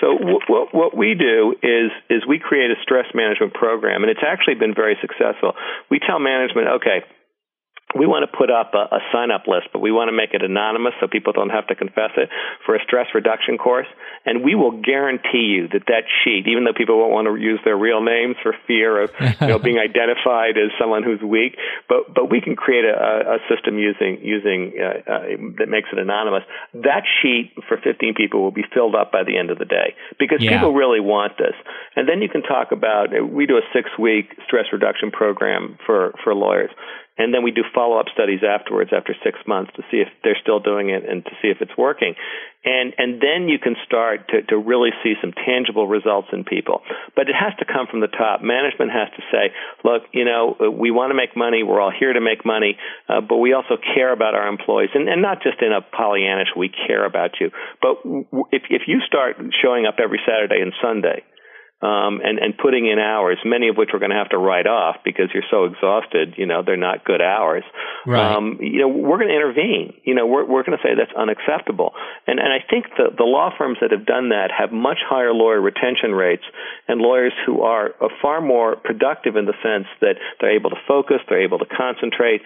So 0.00 0.16
w- 0.16 0.40
w- 0.48 0.70
what 0.72 0.96
we 0.96 1.12
do 1.18 1.58
is 1.60 1.90
is 2.08 2.22
we 2.26 2.38
create 2.38 2.70
a 2.70 2.78
stress 2.80 3.10
management 3.12 3.52
program, 3.52 4.00
and 4.00 4.10
it's 4.10 4.24
actually 4.24 4.54
been 4.54 4.72
very 4.72 4.96
successful. 5.02 5.52
We 5.90 5.98
tell 5.98 6.18
management, 6.18 6.80
okay 6.80 7.04
we 7.94 8.06
want 8.06 8.28
to 8.28 8.36
put 8.36 8.50
up 8.50 8.74
a, 8.74 8.94
a 8.96 9.00
sign 9.12 9.30
up 9.30 9.46
list, 9.46 9.68
but 9.72 9.78
we 9.78 9.92
want 9.92 10.08
to 10.08 10.16
make 10.16 10.34
it 10.34 10.42
anonymous 10.42 10.92
so 11.00 11.06
people 11.06 11.32
don't 11.32 11.50
have 11.50 11.66
to 11.68 11.74
confess 11.74 12.10
it 12.16 12.28
for 12.66 12.74
a 12.74 12.82
stress 12.82 13.06
reduction 13.14 13.56
course. 13.56 13.86
And 14.26 14.42
we 14.42 14.54
will 14.54 14.82
guarantee 14.82 15.54
you 15.54 15.68
that 15.68 15.86
that 15.86 16.04
sheet, 16.22 16.46
even 16.48 16.64
though 16.64 16.72
people 16.72 16.98
won't 16.98 17.12
want 17.12 17.26
to 17.28 17.36
use 17.36 17.60
their 17.64 17.76
real 17.76 18.02
names 18.02 18.36
for 18.42 18.54
fear 18.66 19.02
of 19.02 19.10
you 19.40 19.46
know, 19.46 19.58
being 19.58 19.78
identified 19.90 20.58
as 20.58 20.74
someone 20.78 21.02
who's 21.02 21.22
weak, 21.22 21.56
but, 21.88 22.12
but 22.12 22.30
we 22.30 22.40
can 22.40 22.56
create 22.56 22.84
a, 22.84 23.38
a 23.38 23.38
system 23.48 23.78
using, 23.78 24.18
using, 24.22 24.74
uh, 24.74 25.10
uh, 25.10 25.20
that 25.58 25.68
makes 25.68 25.88
it 25.92 25.98
anonymous. 25.98 26.42
That 26.74 27.04
sheet 27.22 27.52
for 27.68 27.78
15 27.78 28.14
people 28.14 28.42
will 28.42 28.54
be 28.54 28.64
filled 28.74 28.94
up 28.94 29.12
by 29.12 29.22
the 29.22 29.38
end 29.38 29.50
of 29.50 29.58
the 29.58 29.64
day 29.64 29.94
because 30.18 30.42
yeah. 30.42 30.58
people 30.58 30.74
really 30.74 31.00
want 31.00 31.38
this. 31.38 31.54
And 31.94 32.08
then 32.08 32.22
you 32.22 32.28
can 32.28 32.42
talk 32.42 32.72
about, 32.72 33.08
we 33.30 33.46
do 33.46 33.56
a 33.56 33.66
six 33.72 33.90
week 33.98 34.34
stress 34.46 34.66
reduction 34.72 35.10
program 35.10 35.78
for, 35.86 36.14
for 36.24 36.34
lawyers 36.34 36.70
and 37.16 37.32
then 37.32 37.42
we 37.42 37.52
do 37.52 37.62
follow 37.74 37.98
up 37.98 38.06
studies 38.12 38.40
afterwards 38.42 38.90
after 38.94 39.14
six 39.22 39.38
months 39.46 39.70
to 39.76 39.82
see 39.90 39.98
if 39.98 40.08
they're 40.24 40.38
still 40.42 40.58
doing 40.58 40.90
it 40.90 41.08
and 41.08 41.24
to 41.24 41.30
see 41.40 41.48
if 41.48 41.58
it's 41.60 41.76
working. 41.78 42.14
And 42.64 42.94
and 42.98 43.20
then 43.20 43.48
you 43.48 43.58
can 43.58 43.76
start 43.86 44.28
to, 44.28 44.42
to 44.42 44.56
really 44.56 44.90
see 45.02 45.14
some 45.20 45.32
tangible 45.32 45.86
results 45.86 46.28
in 46.32 46.44
people. 46.44 46.80
But 47.14 47.28
it 47.28 47.36
has 47.38 47.52
to 47.60 47.64
come 47.64 47.86
from 47.86 48.00
the 48.00 48.08
top. 48.08 48.42
Management 48.42 48.90
has 48.90 49.08
to 49.14 49.22
say, 49.30 49.54
look, 49.84 50.02
you 50.12 50.24
know, 50.24 50.56
we 50.72 50.90
want 50.90 51.10
to 51.10 51.14
make 51.14 51.36
money. 51.36 51.62
We're 51.62 51.80
all 51.80 51.92
here 51.92 52.12
to 52.12 52.20
make 52.20 52.44
money, 52.44 52.78
uh, 53.08 53.20
but 53.20 53.36
we 53.36 53.52
also 53.52 53.76
care 53.76 54.12
about 54.12 54.34
our 54.34 54.48
employees, 54.48 54.90
and, 54.94 55.08
and 55.08 55.22
not 55.22 55.42
just 55.42 55.60
in 55.62 55.72
a 55.72 55.82
Pollyannish, 55.82 56.56
we 56.56 56.68
care 56.68 57.04
about 57.04 57.38
you. 57.38 57.50
But 57.80 58.02
if 58.50 58.62
if 58.70 58.82
you 58.88 59.00
start 59.06 59.36
showing 59.62 59.86
up 59.86 59.96
every 60.02 60.20
Saturday 60.26 60.60
and 60.60 60.72
Sunday 60.82 61.22
um, 61.82 62.20
and 62.22 62.38
and 62.38 62.56
putting 62.56 62.86
in 62.86 62.98
hours, 62.98 63.38
many 63.44 63.68
of 63.68 63.76
which 63.76 63.90
we're 63.92 63.98
going 63.98 64.14
to 64.14 64.16
have 64.16 64.30
to 64.30 64.38
write 64.38 64.66
off 64.66 64.96
because 65.04 65.28
you're 65.34 65.46
so 65.50 65.64
exhausted. 65.64 66.34
You 66.36 66.46
know, 66.46 66.62
they're 66.64 66.78
not 66.80 67.04
good 67.04 67.20
hours. 67.20 67.64
Right. 68.06 68.34
Um, 68.36 68.58
you 68.60 68.80
know, 68.80 68.88
we're 68.88 69.18
going 69.18 69.28
to 69.28 69.34
intervene. 69.36 69.92
You 70.04 70.14
know, 70.14 70.26
we're 70.26 70.46
we're 70.46 70.62
going 70.62 70.78
to 70.78 70.82
say 70.82 70.94
that's 70.96 71.12
unacceptable. 71.12 71.92
And 72.26 72.38
and 72.38 72.48
I 72.48 72.64
think 72.64 72.86
the 72.96 73.10
the 73.16 73.24
law 73.24 73.50
firms 73.58 73.78
that 73.82 73.90
have 73.90 74.06
done 74.06 74.30
that 74.30 74.48
have 74.56 74.72
much 74.72 74.98
higher 75.04 75.34
lawyer 75.34 75.60
retention 75.60 76.12
rates 76.12 76.44
and 76.88 77.00
lawyers 77.00 77.34
who 77.44 77.62
are 77.62 77.90
far 78.22 78.40
more 78.40 78.76
productive 78.76 79.36
in 79.36 79.44
the 79.44 79.54
sense 79.62 79.86
that 80.00 80.16
they're 80.40 80.56
able 80.56 80.70
to 80.70 80.80
focus, 80.88 81.18
they're 81.28 81.44
able 81.44 81.58
to 81.58 81.66
concentrate. 81.66 82.40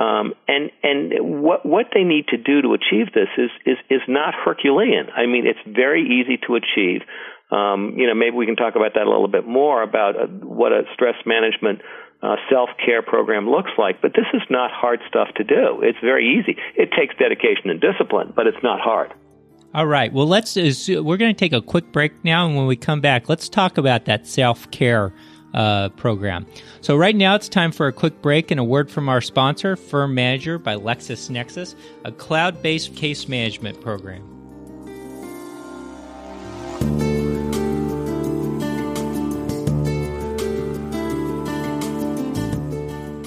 Um, 0.00 0.32
and 0.48 0.70
and 0.82 1.42
what 1.44 1.66
what 1.66 1.86
they 1.92 2.04
need 2.04 2.28
to 2.28 2.38
do 2.38 2.62
to 2.62 2.72
achieve 2.72 3.12
this 3.12 3.28
is 3.36 3.50
is 3.66 3.76
is 3.90 4.00
not 4.08 4.34
Herculean. 4.34 5.10
I 5.14 5.26
mean, 5.26 5.46
it's 5.46 5.60
very 5.66 6.02
easy 6.02 6.40
to 6.48 6.56
achieve. 6.56 7.02
Um, 7.50 7.94
you 7.96 8.06
know, 8.06 8.14
maybe 8.14 8.36
we 8.36 8.46
can 8.46 8.56
talk 8.56 8.76
about 8.76 8.94
that 8.94 9.06
a 9.06 9.10
little 9.10 9.28
bit 9.28 9.46
more 9.46 9.82
about 9.82 10.16
uh, 10.16 10.26
what 10.26 10.72
a 10.72 10.82
stress 10.94 11.16
management 11.26 11.80
uh, 12.22 12.36
self 12.50 12.70
care 12.84 13.02
program 13.02 13.48
looks 13.48 13.70
like. 13.76 14.00
But 14.00 14.12
this 14.14 14.26
is 14.34 14.42
not 14.50 14.70
hard 14.70 15.00
stuff 15.08 15.28
to 15.36 15.44
do. 15.44 15.80
It's 15.82 15.98
very 16.00 16.38
easy. 16.38 16.56
It 16.76 16.90
takes 16.96 17.14
dedication 17.18 17.70
and 17.70 17.80
discipline, 17.80 18.32
but 18.34 18.46
it's 18.46 18.62
not 18.62 18.80
hard. 18.80 19.12
All 19.74 19.86
right. 19.86 20.12
Well, 20.12 20.26
let's. 20.26 20.56
We're 20.56 21.16
going 21.16 21.34
to 21.34 21.38
take 21.38 21.52
a 21.52 21.62
quick 21.62 21.92
break 21.92 22.24
now, 22.24 22.46
and 22.46 22.56
when 22.56 22.66
we 22.66 22.76
come 22.76 23.00
back, 23.00 23.28
let's 23.28 23.48
talk 23.48 23.78
about 23.78 24.04
that 24.06 24.26
self 24.26 24.70
care 24.70 25.12
uh, 25.54 25.88
program. 25.90 26.46
So, 26.80 26.96
right 26.96 27.14
now 27.14 27.34
it's 27.34 27.48
time 27.48 27.72
for 27.72 27.86
a 27.86 27.92
quick 27.92 28.20
break 28.22 28.50
and 28.50 28.60
a 28.60 28.64
word 28.64 28.90
from 28.90 29.08
our 29.08 29.20
sponsor, 29.20 29.76
Firm 29.76 30.14
Manager 30.14 30.58
by 30.58 30.76
LexisNexis, 30.76 31.74
a 32.04 32.12
cloud 32.12 32.62
based 32.62 32.96
case 32.96 33.28
management 33.28 33.80
program. 33.80 34.39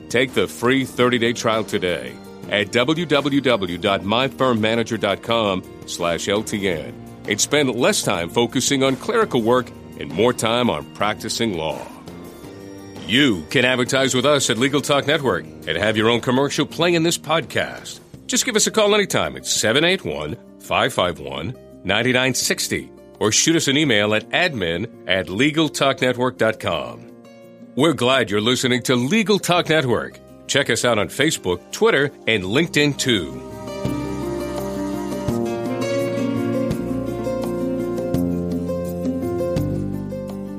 Take 0.10 0.36
the 0.36 0.48
free 0.48 0.86
30-day 0.86 1.34
trial 1.34 1.63
today 1.63 2.15
at 2.52 2.68
www.myfirmmanager.com 2.68 5.63
slash 5.88 6.28
LTN 6.28 6.93
and 7.28 7.41
spend 7.41 7.76
less 7.76 8.04
time 8.04 8.30
focusing 8.30 8.84
on 8.84 8.95
clerical 8.95 9.41
work 9.41 9.67
and 10.00 10.12
more 10.12 10.34
time 10.34 10.69
on 10.69 10.86
practicing 10.93 11.58
law. 11.58 11.86
You 13.08 13.43
can 13.50 13.65
advertise 13.65 14.15
with 14.15 14.26
us 14.26 14.50
at 14.50 14.58
Legal 14.58 14.82
Talk 14.82 15.06
Network 15.08 15.45
and 15.45 15.78
have 15.78 15.95
your 15.95 16.10
own 16.10 16.21
commercial 16.21 16.65
play 16.65 16.95
in 16.95 17.04
this 17.04 17.17
podcast. 17.17 18.00
Just 18.26 18.45
give 18.45 18.56
us 18.56 18.67
a 18.67 18.71
call 18.71 18.95
anytime 18.95 19.38
at 19.38 19.45
781 19.45 20.36
551 20.60 21.56
9960 21.84 22.91
or 23.19 23.32
shoot 23.32 23.56
us 23.56 23.67
an 23.67 23.78
email 23.78 24.13
at 24.15 24.28
admin 24.30 24.89
at 25.08 25.28
LegalTalkNetwork.com. 25.28 27.12
We're 27.76 27.93
glad 27.93 28.32
you're 28.32 28.41
listening 28.41 28.82
to 28.84 28.95
Legal 28.95 29.38
Talk 29.38 29.69
Network. 29.69 30.19
Check 30.48 30.69
us 30.69 30.86
out 30.86 30.98
on 30.98 31.10
Facebook, 31.10 31.71
Twitter, 31.71 32.06
and 32.28 32.43
LinkedIn 32.43 32.98
too. 32.98 33.55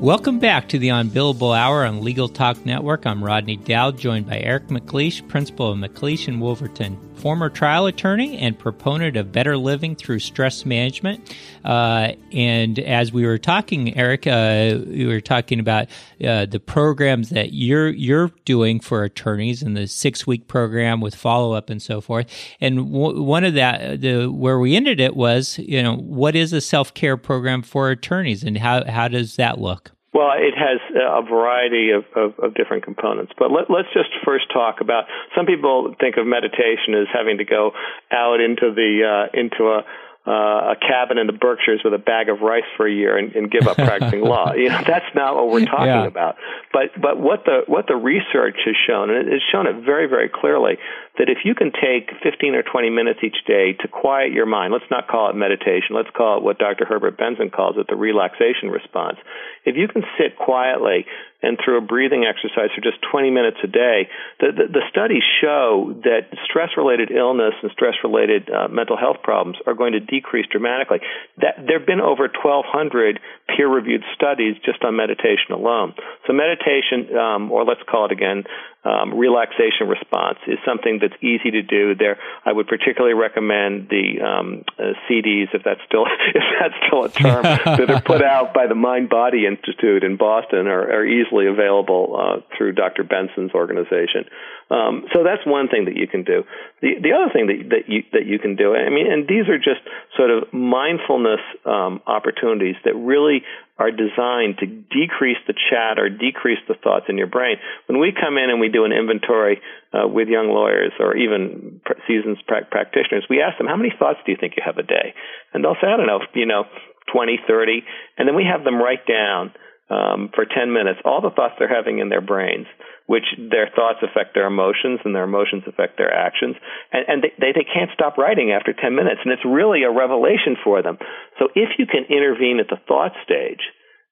Welcome 0.07 0.39
back 0.39 0.69
to 0.69 0.79
the 0.79 0.91
Unbillable 0.91 1.53
Hour 1.53 1.85
on 1.85 2.01
Legal 2.01 2.29
Talk 2.29 2.65
Network. 2.65 3.05
I'm 3.07 3.25
Rodney 3.25 3.57
Dowell, 3.57 3.91
joined 3.91 4.29
by 4.29 4.39
Eric 4.39 4.69
MacLeish, 4.69 5.27
principal 5.27 5.73
of 5.73 5.79
MacLeish 5.79 6.29
and 6.29 6.41
Woolverton, 6.41 6.97
former 7.19 7.51
trial 7.51 7.87
attorney 7.87 8.39
and 8.39 8.57
proponent 8.57 9.17
of 9.17 9.33
better 9.33 9.57
living 9.57 9.97
through 9.97 10.21
stress 10.21 10.65
management. 10.65 11.35
Uh, 11.65 12.13
and 12.31 12.79
as 12.79 13.13
we 13.13 13.27
were 13.27 13.37
talking, 13.37 13.99
Eric, 13.99 14.29
uh, 14.29 14.79
we 14.87 15.09
were 15.09 15.21
talking 15.21 15.59
about 15.59 15.89
uh, 16.25 16.47
the 16.47 16.61
programs 16.61 17.31
that 17.31 17.53
you're 17.53 17.89
you're 17.89 18.31
doing 18.45 18.79
for 18.79 19.03
attorneys 19.03 19.61
and 19.61 19.77
the 19.77 19.89
six 19.89 20.25
week 20.25 20.47
program 20.47 21.01
with 21.01 21.17
follow 21.17 21.51
up 21.53 21.69
and 21.69 21.83
so 21.83 22.01
forth. 22.01 22.29
And 22.61 22.93
w- 22.93 23.23
one 23.23 23.43
of 23.43 23.55
that, 23.55 24.03
the 24.03 24.29
where 24.29 24.61
we 24.61 24.77
ended 24.77 25.01
it 25.01 25.17
was, 25.17 25.59
you 25.59 25.83
know, 25.83 25.97
what 25.97 26.37
is 26.37 26.53
a 26.53 26.61
self 26.61 26.95
care 26.95 27.17
program 27.17 27.63
for 27.63 27.91
attorneys, 27.91 28.45
and 28.45 28.57
how 28.57 28.89
how 28.89 29.09
does 29.09 29.35
that 29.35 29.61
look? 29.61 29.96
Well, 30.15 30.33
it 30.39 30.55
has 30.57 30.81
a 30.95 31.23
variety 31.23 31.91
of, 31.91 32.05
of, 32.17 32.39
of 32.39 32.55
different 32.55 32.85
components. 32.85 33.33
But 33.39 33.51
let, 33.51 33.69
us 33.69 33.87
just 33.93 34.09
first 34.25 34.47
talk 34.53 34.81
about. 34.81 35.05
Some 35.37 35.45
people 35.45 35.95
think 36.01 36.17
of 36.17 36.27
meditation 36.27 36.95
as 36.95 37.07
having 37.13 37.39
to 37.39 37.45
go 37.45 37.73
out 38.11 38.41
into 38.41 38.73
the 38.73 39.05
uh, 39.05 39.39
into 39.39 39.65
a 39.69 39.85
uh, 40.27 40.75
a 40.75 40.77
cabin 40.77 41.19
in 41.19 41.27
the 41.27 41.33
Berkshires 41.33 41.83
with 41.85 41.95
a 41.95 42.03
bag 42.03 42.29
of 42.29 42.41
rice 42.41 42.67
for 42.77 42.87
a 42.87 42.93
year 42.93 43.17
and, 43.17 43.35
and 43.37 43.51
give 43.51 43.69
up 43.69 43.77
practicing 43.77 44.23
law. 44.23 44.53
You 44.57 44.71
know, 44.71 44.81
that's 44.87 45.07
not 45.15 45.37
what 45.37 45.51
we're 45.51 45.67
talking 45.67 45.87
yeah. 45.87 46.07
about. 46.07 46.37
But 46.73 46.91
but 47.01 47.21
what 47.21 47.45
the 47.45 47.63
what 47.67 47.87
the 47.87 47.95
research 47.95 48.57
has 48.65 48.75
shown, 48.87 49.11
and 49.11 49.29
it's 49.29 49.45
shown 49.53 49.67
it 49.67 49.85
very 49.85 50.07
very 50.07 50.29
clearly, 50.29 50.79
that 51.19 51.29
if 51.29 51.39
you 51.45 51.55
can 51.55 51.73
take 51.73 52.11
15 52.23 52.55
or 52.55 52.63
20 52.63 52.91
minutes 52.91 53.21
each 53.23 53.37
day 53.47 53.75
to 53.81 53.89
quiet 53.89 54.33
your 54.33 54.47
mind, 54.47 54.73
let's 54.73 54.91
not 54.91 55.09
call 55.09 55.31
it 55.31 55.37
meditation, 55.37 55.95
let's 55.95 56.11
call 56.17 56.39
it 56.39 56.43
what 56.43 56.59
Dr. 56.59 56.85
Herbert 56.85 57.19
Benson 57.19 57.51
calls 57.51 57.77
it 57.79 57.87
the 57.89 57.97
relaxation 57.97 58.71
response. 58.71 59.19
If 59.65 59.77
you 59.77 59.89
can 59.89 60.03
sit 60.19 60.37
quietly 60.37 61.07
and 61.43 61.59
through 61.63 61.79
a 61.79 61.81
breathing 61.81 62.25
exercise 62.25 62.71
for 62.75 62.81
just 62.81 62.99
20 63.11 63.31
minutes 63.31 63.59
a 63.63 63.67
day, 63.67 64.09
the, 64.41 64.53
the, 64.53 64.67
the 64.81 64.85
studies 64.91 65.23
show 65.41 65.95
that 66.05 66.29
stress 66.49 66.71
related 66.77 67.11
illness 67.11 67.55
and 67.63 67.71
stress 67.73 67.95
related 68.03 68.49
uh, 68.51 68.69
mental 68.69 68.97
health 68.97 69.19
problems 69.23 69.59
are 69.67 69.75
going 69.75 69.93
to 69.93 70.01
decrease 70.01 70.47
dramatically. 70.51 70.99
That, 71.39 71.61
there 71.67 71.79
have 71.79 71.87
been 71.87 72.01
over 72.01 72.29
1,200 72.29 73.21
peer 73.55 73.69
reviewed 73.69 74.03
studies 74.15 74.57
just 74.65 74.83
on 74.83 74.97
meditation 74.97 75.53
alone. 75.53 75.95
So, 76.27 76.33
meditation, 76.33 77.17
um, 77.17 77.53
or 77.53 77.65
let's 77.65 77.83
call 77.89 78.07
it 78.07 78.13
again, 78.13 78.45
um, 78.87 79.19
relaxation 79.19 79.89
response 79.89 80.39
is 80.47 80.59
something 80.65 80.99
that's 81.01 81.17
easy 81.21 81.51
to 81.51 81.63
do. 81.63 81.97
There, 81.97 82.19
I 82.45 82.53
would 82.53 82.69
particularly 82.69 83.15
recommend 83.15 83.89
the 83.89 84.23
um, 84.23 84.65
uh, 84.79 84.95
CDs, 85.11 85.51
if 85.53 85.63
that's 85.65 85.81
still 85.87 86.07
if 86.35 86.45
that's 86.61 86.75
still 86.87 87.05
a 87.05 87.11
term, 87.11 87.43
that 87.77 87.91
are 87.91 88.01
put 88.01 88.23
out 88.23 88.55
by 88.55 88.69
the 88.69 88.77
Mind 88.77 89.09
Body 89.09 89.45
Institute 89.47 90.05
in 90.05 90.17
Boston, 90.17 90.69
are, 90.69 91.03
are 91.03 91.05
easily 91.05 91.47
available 91.49 92.15
uh, 92.15 92.41
through 92.57 92.73
Dr. 92.73 93.03
Benson's 93.03 93.53
organization. 93.53 94.25
Um, 94.71 95.07
so 95.13 95.25
that's 95.25 95.45
one 95.47 95.69
thing 95.69 95.87
that 95.87 95.97
you 95.97 96.07
can 96.07 96.23
do. 96.23 96.45
The 96.81 96.95
the 97.03 97.13
other 97.13 97.33
thing 97.33 97.47
that 97.49 97.71
that 97.71 97.89
you 97.89 98.05
that 98.13 98.27
you 98.27 98.39
can 98.39 98.55
do, 98.55 98.75
I 98.75 98.91
mean, 98.91 99.11
and 99.11 99.27
these 99.27 99.49
are 99.49 99.59
just 99.59 99.83
sort 100.17 100.31
of 100.31 100.53
mindfulness 100.53 101.41
um, 101.65 102.03
opportunities 102.07 102.77
that 102.85 102.95
really 102.95 103.43
are 103.79 103.91
designed 103.91 104.57
to 104.59 104.67
decrease 104.67 105.41
the 105.47 105.53
chat 105.53 105.99
or 105.99 106.09
decrease 106.09 106.61
the 106.67 106.75
thoughts 106.83 107.07
in 107.09 107.19
your 107.19 107.27
brain. 107.27 107.57
When 107.87 108.01
we 108.01 108.13
come 108.13 108.39
in 108.39 108.49
and 108.49 108.61
we 108.61 108.69
do 108.69 108.85
an 108.85 108.93
inventory 108.93 109.61
uh, 109.93 110.09
with 110.09 110.29
young 110.29 110.49
lawyers 110.49 110.93
or 110.99 111.17
even 111.17 111.81
seasoned 112.09 112.39
pra- 112.49 112.65
practitioners, 112.71 113.27
we 113.29 113.43
ask 113.43 113.59
them, 113.59 113.67
how 113.67 113.77
many 113.77 113.93
thoughts 113.99 114.19
do 114.25 114.33
you 114.33 114.39
think 114.41 114.55
you 114.57 114.63
have 114.65 114.79
a 114.79 114.83
day? 114.83 115.13
And 115.53 115.63
they'll 115.63 115.77
say, 115.81 115.89
I 115.89 115.97
don't 115.97 116.07
know, 116.07 116.21
you 116.35 116.47
know, 116.47 116.65
20, 117.13 117.39
30. 117.47 117.85
And 118.17 118.27
then 118.27 118.35
we 118.35 118.45
have 118.45 118.65
them 118.65 118.81
write 118.81 119.07
down 119.07 119.53
um, 119.91 120.31
for 120.35 120.45
10 120.45 120.73
minutes 120.73 120.99
all 121.05 121.21
the 121.21 121.31
thoughts 121.31 121.55
they're 121.59 121.73
having 121.73 121.99
in 121.99 122.09
their 122.09 122.21
brains 122.21 122.67
which 123.07 123.25
their 123.39 123.71
thoughts 123.75 124.03
affect 124.03 124.35
their 124.35 124.47
emotions 124.47 125.01
and 125.05 125.15
their 125.15 125.25
emotions 125.25 125.63
affect 125.67 125.97
their 125.97 126.13
actions. 126.13 126.57
And, 126.93 127.05
and 127.09 127.19
they, 127.23 127.53
they, 127.55 127.67
can't 127.67 127.91
stop 127.95 128.19
writing 128.19 128.51
after 128.51 128.75
10 128.75 128.95
minutes. 128.95 129.23
And 129.25 129.33
it's 129.33 129.47
really 129.47 129.83
a 129.85 129.91
revelation 129.91 130.59
for 130.63 130.83
them. 130.83 130.99
So 131.39 131.49
if 131.55 131.79
you 131.79 131.87
can 131.87 132.05
intervene 132.11 132.59
at 132.59 132.69
the 132.69 132.83
thought 132.89 133.13
stage 133.23 133.63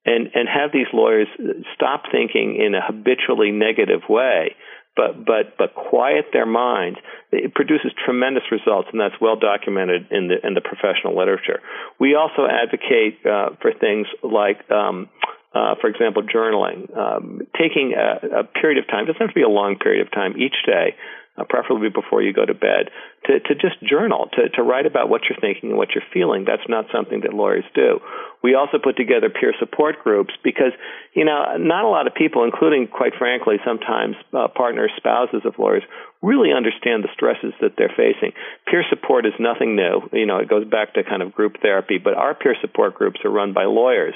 and, 0.06 0.30
and 0.34 0.46
have 0.48 0.70
these 0.72 0.86
lawyers 0.92 1.28
stop 1.74 2.04
thinking 2.10 2.60
in 2.62 2.74
a 2.74 2.86
habitually 2.86 3.50
negative 3.50 4.02
way, 4.08 4.54
but 4.96 5.24
but 5.26 5.58
but 5.58 5.74
quiet 5.74 6.26
their 6.32 6.46
minds. 6.46 6.98
it 7.32 7.54
produces 7.54 7.90
tremendous 8.04 8.44
results, 8.52 8.88
and 8.92 9.00
that's 9.00 9.18
well 9.20 9.36
documented 9.36 10.06
in 10.10 10.28
the 10.28 10.46
in 10.46 10.54
the 10.54 10.60
professional 10.60 11.18
literature. 11.18 11.60
We 11.98 12.14
also 12.14 12.46
advocate 12.46 13.18
uh, 13.26 13.56
for 13.60 13.72
things 13.72 14.06
like. 14.22 14.70
Um, 14.70 15.10
uh, 15.54 15.74
for 15.80 15.88
example, 15.88 16.22
journaling, 16.22 16.90
um, 16.96 17.40
taking 17.58 17.94
a, 17.94 18.40
a 18.40 18.44
period 18.44 18.78
of 18.82 18.86
time, 18.88 19.06
doesn't 19.06 19.20
have 19.20 19.30
to 19.30 19.34
be 19.34 19.42
a 19.42 19.48
long 19.48 19.78
period 19.78 20.04
of 20.04 20.12
time 20.12 20.34
each 20.36 20.56
day, 20.66 20.96
uh, 21.36 21.44
preferably 21.48 21.88
before 21.88 22.22
you 22.22 22.32
go 22.32 22.44
to 22.44 22.54
bed, 22.54 22.90
to, 23.26 23.40
to 23.40 23.54
just 23.54 23.80
journal, 23.82 24.28
to, 24.34 24.48
to 24.50 24.62
write 24.62 24.86
about 24.86 25.08
what 25.08 25.22
you're 25.28 25.38
thinking 25.40 25.70
and 25.70 25.78
what 25.78 25.90
you're 25.94 26.04
feeling. 26.12 26.44
That's 26.46 26.68
not 26.68 26.86
something 26.92 27.22
that 27.22 27.32
lawyers 27.32 27.64
do. 27.74 28.00
We 28.42 28.54
also 28.54 28.78
put 28.82 28.96
together 28.96 29.30
peer 29.30 29.54
support 29.58 30.02
groups 30.04 30.34
because, 30.44 30.72
you 31.14 31.24
know, 31.24 31.56
not 31.58 31.84
a 31.84 31.88
lot 31.88 32.06
of 32.06 32.14
people, 32.14 32.44
including, 32.44 32.86
quite 32.86 33.14
frankly, 33.18 33.56
sometimes 33.64 34.16
uh, 34.32 34.48
partners, 34.48 34.92
spouses 34.96 35.42
of 35.44 35.58
lawyers, 35.58 35.82
really 36.22 36.52
understand 36.52 37.04
the 37.04 37.08
stresses 37.12 37.52
that 37.60 37.72
they're 37.76 37.92
facing. 37.96 38.32
Peer 38.66 38.84
support 38.88 39.26
is 39.26 39.32
nothing 39.40 39.76
new. 39.76 40.08
You 40.12 40.26
know, 40.26 40.38
it 40.38 40.48
goes 40.48 40.66
back 40.66 40.94
to 40.94 41.04
kind 41.04 41.22
of 41.22 41.32
group 41.32 41.56
therapy, 41.62 41.98
but 41.98 42.14
our 42.14 42.34
peer 42.34 42.54
support 42.60 42.94
groups 42.94 43.20
are 43.24 43.30
run 43.30 43.52
by 43.52 43.64
lawyers. 43.64 44.14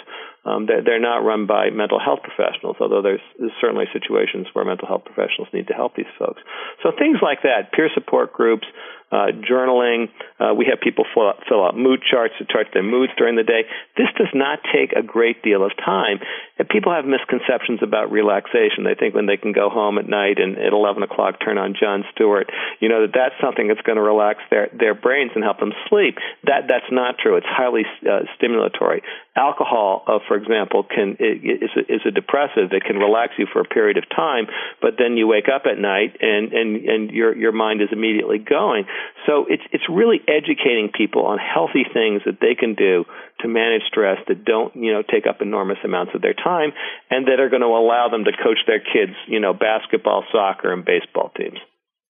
Um, 0.49 0.65
they're, 0.65 0.83
they're 0.83 1.01
not 1.01 1.19
run 1.19 1.45
by 1.47 1.69
mental 1.69 2.01
health 2.01 2.21
professionals, 2.25 2.77
although 2.81 3.03
there's, 3.03 3.21
there's 3.39 3.53
certainly 3.61 3.85
situations 3.93 4.47
where 4.55 4.65
mental 4.65 4.89
health 4.89 5.05
professionals 5.05 5.49
need 5.53 5.67
to 5.69 5.75
help 5.75 5.95
these 5.95 6.09
folks. 6.19 6.41
So 6.83 6.91
things 6.97 7.19
like 7.21 7.43
that, 7.43 7.73
peer 7.73 7.91
support 7.93 8.33
groups, 8.33 8.67
uh, 9.11 9.33
journaling. 9.41 10.09
Uh, 10.39 10.55
we 10.55 10.67
have 10.69 10.81
people 10.81 11.05
fill 11.15 11.29
out, 11.29 11.43
fill 11.49 11.65
out 11.65 11.77
mood 11.77 12.01
charts 12.05 12.35
to 12.39 12.45
chart 12.45 12.69
their 12.75 12.83
moods 12.83 13.13
during 13.17 13.37
the 13.37 13.43
day. 13.43 13.65
This 13.97 14.09
does 14.17 14.33
not 14.35 14.61
take 14.73 14.93
a 14.93 15.03
great 15.03 15.43
deal 15.43 15.65
of 15.65 15.73
time. 15.77 16.21
And 16.59 16.69
people 16.69 16.93
have 16.93 17.05
misconceptions 17.05 17.81
about 17.83 18.11
relaxation. 18.13 18.85
They 18.85 18.95
think 18.95 19.15
when 19.15 19.27
they 19.27 19.37
can 19.37 19.53
go 19.53 19.71
home 19.71 19.99
at 19.99 20.09
night 20.09 20.39
and 20.39 20.59
at 20.59 20.73
11 20.73 21.03
o'clock 21.03 21.41
turn 21.45 21.57
on 21.57 21.75
Jon 21.79 22.05
Stewart, 22.13 22.51
you 22.81 22.89
know, 22.89 23.07
that 23.07 23.15
that's 23.15 23.35
something 23.41 23.69
that's 23.69 23.81
going 23.83 23.97
to 23.97 24.03
relax 24.03 24.41
their, 24.51 24.69
their 24.77 24.95
brains 24.95 25.33
and 25.35 25.43
help 25.43 25.59
them 25.61 25.73
sleep. 25.89 26.19
That, 26.45 26.69
that's 26.69 26.91
not 26.91 27.17
true. 27.19 27.37
It's 27.37 27.47
highly 27.49 27.85
uh, 28.03 28.29
stimulatory. 28.37 29.03
Alcohol, 29.37 30.03
uh, 30.07 30.19
for 30.27 30.37
example, 30.37 30.83
can, 30.83 31.17
is 31.21 31.71
a, 31.77 31.83
is 31.87 32.03
a 32.05 32.11
depressive. 32.11 32.73
It 32.73 32.83
can 32.85 32.97
relax 32.97 33.35
you 33.39 33.47
for 33.53 33.61
a 33.61 33.65
period 33.65 33.97
of 33.97 34.05
time, 34.11 34.47
but 34.83 34.95
then 34.99 35.17
you 35.17 35.27
wake 35.27 35.47
up 35.49 35.63
at 35.71 35.79
night 35.79 36.19
and, 36.21 36.53
and, 36.53 36.85
and 36.85 37.11
your, 37.11 37.37
your 37.37 37.53
mind 37.53 37.81
is 37.81 37.89
immediately 37.93 38.39
going. 38.39 38.85
So 39.27 39.47
it's 39.49 39.63
it's 39.73 39.85
really 39.89 40.21
educating 40.27 40.91
people 40.93 41.27
on 41.27 41.39
healthy 41.39 41.85
things 41.93 42.23
that 42.25 42.41
they 42.41 42.55
can 42.55 42.75
do 42.75 43.05
to 43.41 43.49
manage 43.49 43.83
stress 43.87 44.19
that 44.29 44.45
don't 44.45 44.75
you 44.77 44.93
know 44.93 45.03
take 45.03 45.27
up 45.27 45.41
enormous 45.41 45.79
amounts 45.85 46.13
of 46.15 46.23
their 46.23 46.35
time 46.35 46.73
and 47.11 47.27
that 47.27 47.41
are 47.41 47.49
going 47.49 47.63
to 47.63 47.69
allow 47.69 48.09
them 48.09 48.25
to 48.25 48.33
coach 48.33 48.59
their 48.67 48.81
kids 48.81 49.13
you 49.27 49.41
know 49.41 49.53
basketball, 49.53 50.25
soccer, 50.33 50.73
and 50.73 50.85
baseball 50.85 51.31
teams. 51.37 51.59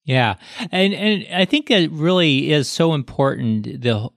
Yeah, 0.05 0.37
and 0.72 0.94
and 0.94 1.27
I 1.35 1.44
think 1.44 1.70
it 1.70 1.90
really 1.92 2.51
is 2.53 2.68
so 2.68 2.94
important 2.94 3.83
the 3.83 4.09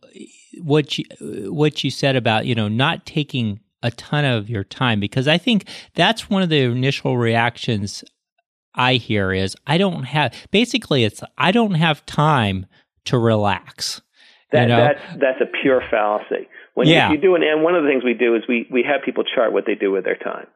what 0.62 0.98
you 0.98 1.06
what 1.52 1.84
you 1.84 1.92
said 1.92 2.16
about 2.16 2.46
you 2.46 2.56
know 2.56 2.68
not 2.68 3.06
taking 3.06 3.60
a 3.84 3.92
ton 3.92 4.26
of 4.26 4.50
your 4.50 4.64
time 4.64 5.00
because 5.00 5.28
I 5.28 5.38
think 5.38 5.68
that's 5.96 6.30
one 6.30 6.44
of 6.44 6.50
the 6.50 6.62
initial 6.62 7.18
reactions 7.18 8.04
I 8.76 8.96
hear 8.96 9.32
is 9.34 9.56
I 9.68 9.78
don't 9.78 10.04
have 10.04 10.34
basically 10.52 11.04
it's 11.04 11.22
I 11.38 11.52
don't 11.52 11.76
have 11.76 12.06
time 12.06 12.66
to 13.06 13.18
relax. 13.18 14.02
That, 14.52 14.64
you 14.64 14.68
know? 14.68 14.78
That's 14.78 15.20
that's 15.20 15.42
a 15.42 15.62
pure 15.62 15.82
fallacy. 15.90 16.48
When 16.74 16.88
yeah. 16.88 17.12
you, 17.12 17.18
do, 17.18 17.36
and 17.36 17.64
one 17.64 17.76
of 17.76 17.84
the 17.84 17.90
things 17.90 18.04
we 18.04 18.14
do 18.14 18.36
is 18.36 18.44
we 18.48 18.68
we 18.72 18.84
have 18.88 19.04
people 19.04 19.24
chart 19.24 19.52
what 19.52 19.66
they 19.66 19.76
do 19.76 19.92
with 19.92 20.06
their 20.06 20.16
time. 20.16 20.48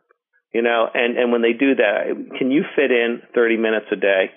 You 0.54 0.62
know, 0.62 0.88
and 0.94 1.18
and 1.18 1.32
when 1.32 1.42
they 1.42 1.52
do 1.52 1.76
that, 1.76 2.08
can 2.38 2.52
you 2.52 2.64
fit 2.76 2.92
in 2.92 3.22
30 3.34 3.58
minutes 3.58 3.88
a 3.92 3.98
day? 3.98 4.32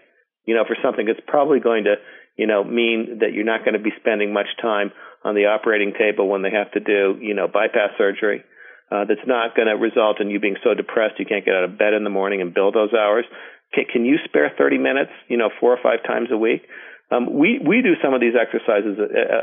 You 0.44 0.54
know, 0.54 0.64
for 0.66 0.76
something 0.82 1.06
that's 1.06 1.20
probably 1.26 1.60
going 1.60 1.84
to 1.84 1.96
you 2.36 2.46
know 2.46 2.64
mean 2.64 3.18
that 3.20 3.32
you're 3.32 3.46
not 3.46 3.64
going 3.64 3.74
to 3.74 3.82
be 3.82 3.94
spending 4.00 4.32
much 4.32 4.48
time 4.60 4.90
on 5.24 5.34
the 5.34 5.46
operating 5.46 5.92
table 5.96 6.28
when 6.28 6.42
they 6.42 6.50
have 6.50 6.70
to 6.72 6.80
do 6.80 7.18
you 7.20 7.34
know 7.34 7.46
bypass 7.46 7.94
surgery. 7.96 8.42
Uh, 8.90 9.04
that's 9.04 9.26
not 9.26 9.54
going 9.54 9.68
to 9.68 9.76
result 9.76 10.18
in 10.18 10.30
you 10.30 10.40
being 10.40 10.56
so 10.64 10.72
depressed 10.72 11.20
you 11.20 11.26
can't 11.26 11.44
get 11.44 11.54
out 11.54 11.64
of 11.64 11.78
bed 11.78 11.92
in 11.92 12.04
the 12.04 12.10
morning 12.10 12.40
and 12.40 12.54
build 12.54 12.74
those 12.74 12.94
hours. 12.94 13.26
Can, 13.74 13.84
can 13.92 14.04
you 14.04 14.16
spare 14.24 14.52
30 14.56 14.78
minutes, 14.78 15.10
you 15.28 15.36
know, 15.36 15.50
four 15.60 15.72
or 15.72 15.78
five 15.82 16.02
times 16.06 16.28
a 16.32 16.36
week? 16.36 16.62
Um, 17.10 17.38
we, 17.38 17.58
we 17.64 17.80
do 17.82 17.94
some 18.02 18.14
of 18.14 18.20
these 18.20 18.34
exercises 18.36 18.98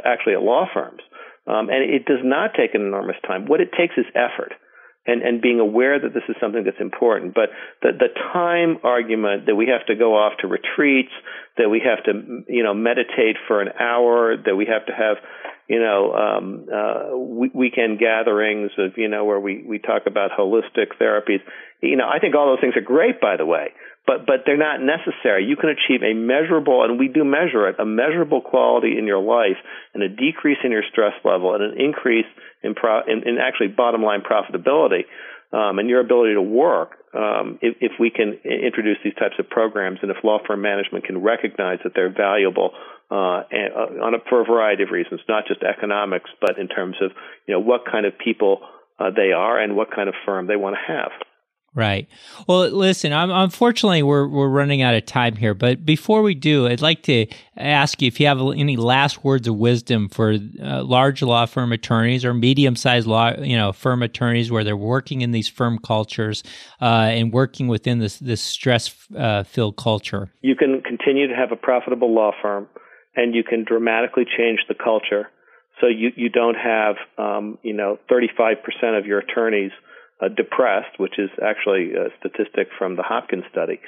actually 0.06 0.34
at 0.34 0.42
law 0.42 0.66
firms, 0.72 1.02
um, 1.48 1.70
and 1.70 1.82
it 1.82 2.06
does 2.06 2.22
not 2.24 2.52
take 2.58 2.76
an 2.76 2.82
enormous 2.82 3.18
time. 3.26 3.46
What 3.48 3.62
it 3.62 3.70
takes 3.78 3.96
is 3.98 4.06
effort. 4.14 4.54
And, 5.08 5.22
and 5.22 5.40
being 5.40 5.60
aware 5.60 6.00
that 6.00 6.16
this 6.16 6.24
is 6.28 6.36
something 6.42 6.64
that's 6.64 6.82
important. 6.82 7.36
But 7.36 7.50
the, 7.84 7.92
the 7.94 8.10
time 8.34 8.80
argument 8.84 9.46
that 9.46 9.54
we 9.54 9.68
have 9.68 9.86
to 9.86 9.94
go 9.94 10.18
off 10.18 10.34
to 10.40 10.48
retreats, 10.48 11.12
that 11.60 11.70
we 11.70 11.80
have 11.86 12.04
to, 12.06 12.42
you 12.48 12.64
know, 12.64 12.74
meditate 12.74 13.38
for 13.48 13.62
an 13.62 13.70
hour, 13.80 14.36
that 14.36 14.56
we 14.56 14.66
have 14.66 14.84
to 14.88 14.94
have, 14.94 15.18
you 15.70 15.78
know, 15.78 16.12
um, 16.12 16.66
uh, 16.74 17.16
weekend 17.54 18.00
gatherings 18.00 18.72
of, 18.80 18.98
you 18.98 19.08
know, 19.08 19.26
where 19.26 19.40
we, 19.40 19.64
we 19.68 19.78
talk 19.78 20.08
about 20.08 20.32
holistic 20.32 20.98
therapies. 21.00 21.42
You 21.84 21.98
know, 21.98 22.10
I 22.10 22.18
think 22.18 22.34
all 22.34 22.48
those 22.48 22.62
things 22.62 22.76
are 22.76 22.82
great, 22.82 23.22
by 23.22 23.38
the 23.38 23.46
way 23.46 23.74
but 24.08 24.26
but 24.26 24.46
they're 24.46 24.58
not 24.58 24.82
necessary. 24.82 25.46
You 25.46 25.56
can 25.56 25.70
achieve 25.70 26.04
a 26.04 26.14
measurable, 26.14 26.84
and 26.84 27.00
we 27.00 27.08
do 27.08 27.24
measure 27.24 27.68
it, 27.68 27.80
a 27.80 27.86
measurable 27.86 28.42
quality 28.42 28.98
in 28.98 29.06
your 29.06 29.22
life, 29.22 29.58
and 29.94 30.04
a 30.04 30.10
decrease 30.10 30.60
in 30.64 30.72
your 30.72 30.84
stress 30.92 31.14
level, 31.24 31.56
and 31.56 31.64
an 31.64 31.82
increase 31.82 32.30
in 32.64 32.76
pro, 32.76 33.02
in, 33.02 33.28
in 33.28 33.38
actually 33.38 33.68
bottom 33.70 34.04
line 34.04 34.22
profitability, 34.22 35.06
um, 35.52 35.80
and 35.80 35.90
your 35.90 36.02
ability 36.02 36.34
to 36.34 36.42
work. 36.42 36.98
Um, 37.16 37.60
if, 37.62 37.78
if 37.80 37.92
we 37.98 38.10
can 38.10 38.40
introduce 38.44 38.98
these 39.04 39.16
types 39.16 39.36
of 39.40 39.50
programs, 39.50 40.00
and 40.02 40.12
if 40.12 40.18
law 40.24 40.40
firm 40.46 40.62
management 40.62 41.06
can 41.06 41.24
recognize 41.24 41.80
that 41.86 41.94
they're 41.96 42.14
valuable 42.14 42.72
uh, 43.10 43.44
and, 43.50 43.72
uh, 43.74 44.06
on 44.06 44.14
a, 44.16 44.18
for 44.30 44.42
a 44.42 44.46
variety 44.46 44.84
of 44.84 44.90
reasons, 44.90 45.22
not 45.30 45.48
just 45.48 45.64
economics, 45.64 46.30
but 46.42 46.60
in 46.60 46.68
terms 46.68 46.98
of 47.02 47.12
you 47.48 47.54
know 47.54 47.60
what 47.60 47.86
kind 47.90 48.06
of 48.06 48.14
people 48.18 48.60
uh, 49.00 49.10
they 49.16 49.32
are 49.32 49.60
and 49.60 49.76
what 49.76 49.90
kind 49.92 50.10
of 50.10 50.16
firm 50.26 50.48
they 50.48 50.56
want 50.56 50.76
to 50.76 50.94
have. 50.94 51.12
Right. 51.76 52.08
Well, 52.48 52.70
listen, 52.70 53.12
I'm, 53.12 53.30
unfortunately, 53.30 54.02
we're, 54.02 54.30
we're 54.30 54.48
running 54.48 54.82
out 54.82 54.96
of 54.96 55.06
time 55.06 55.36
here. 55.36 55.54
But 55.54 55.86
before 55.86 56.22
we 56.22 56.34
do, 56.34 56.68
I'd 56.68 56.82
like 56.82 57.04
to 57.04 57.28
ask 57.58 58.02
you 58.02 58.08
if 58.08 58.18
you 58.18 58.28
have 58.28 58.40
any 58.40 58.78
last 58.78 59.26
words 59.26 59.46
of 59.46 59.58
wisdom 59.58 60.08
for 60.08 60.38
uh, 60.64 60.84
large 60.84 61.22
law 61.22 61.46
firm 61.46 61.74
attorneys 61.74 62.24
or 62.24 62.34
medium 62.34 62.78
sized 62.78 63.08
law, 63.08 63.34
you 63.38 63.58
know, 63.58 63.74
firm 63.74 64.04
attorneys 64.04 64.50
where 64.50 64.64
they're 64.64 64.78
working 64.78 65.20
in 65.20 65.32
these 65.32 65.50
firm 65.50 65.78
cultures 65.78 66.44
uh, 66.82 67.10
and 67.12 67.34
working 67.34 67.68
within 67.68 68.00
this, 68.00 68.20
this 68.20 68.42
stress 68.42 68.96
uh, 69.18 69.44
filled 69.44 69.76
culture. 69.76 70.32
You 70.42 70.56
can 70.56 70.82
continue 70.82 71.28
to 71.28 71.36
have 71.36 71.52
a 71.52 71.58
profitable 71.58 72.16
law 72.16 72.32
firm 72.42 72.70
and 73.18 73.36
you 73.36 73.44
can 73.44 73.66
dramatically 73.66 74.24
change 74.24 74.60
the 74.70 74.76
culture. 74.76 75.30
So 75.82 75.88
you, 75.88 76.12
you 76.16 76.30
don't 76.30 76.56
have, 76.56 76.96
um, 77.18 77.58
you 77.64 77.74
know, 77.74 78.00
35% 78.10 78.56
of 78.98 79.06
your 79.06 79.20
attorneys 79.20 79.72
uh, 80.22 80.30
depressed, 80.30 80.98
which 80.98 81.18
is 81.18 81.30
actually 81.42 81.94
a 81.94 82.10
statistic 82.20 82.68
from 82.78 82.96
the 82.96 83.04
Hopkins 83.04 83.44
study, 83.52 83.80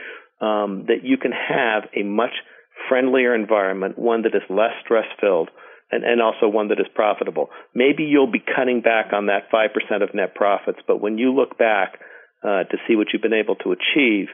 um, 0.41 0.85
that 0.87 1.03
you 1.03 1.17
can 1.17 1.31
have 1.31 1.83
a 1.95 2.03
much 2.03 2.33
friendlier 2.89 3.33
environment, 3.33 3.97
one 3.97 4.23
that 4.23 4.35
is 4.35 4.43
less 4.49 4.73
stress 4.83 5.07
filled, 5.19 5.49
and, 5.91 6.03
and 6.03 6.21
also 6.21 6.47
one 6.47 6.67
that 6.67 6.79
is 6.79 6.87
profitable. 6.93 7.49
Maybe 7.73 8.03
you'll 8.03 8.31
be 8.31 8.43
cutting 8.43 8.81
back 8.81 9.13
on 9.13 9.27
that 9.27 9.49
5% 9.51 10.03
of 10.03 10.13
net 10.13 10.35
profits, 10.35 10.79
but 10.87 11.01
when 11.01 11.17
you 11.17 11.33
look 11.33 11.57
back 11.57 11.99
uh, 12.43 12.63
to 12.63 12.77
see 12.87 12.95
what 12.95 13.07
you've 13.11 13.21
been 13.21 13.33
able 13.33 13.55
to 13.55 13.71
achieve, 13.71 14.27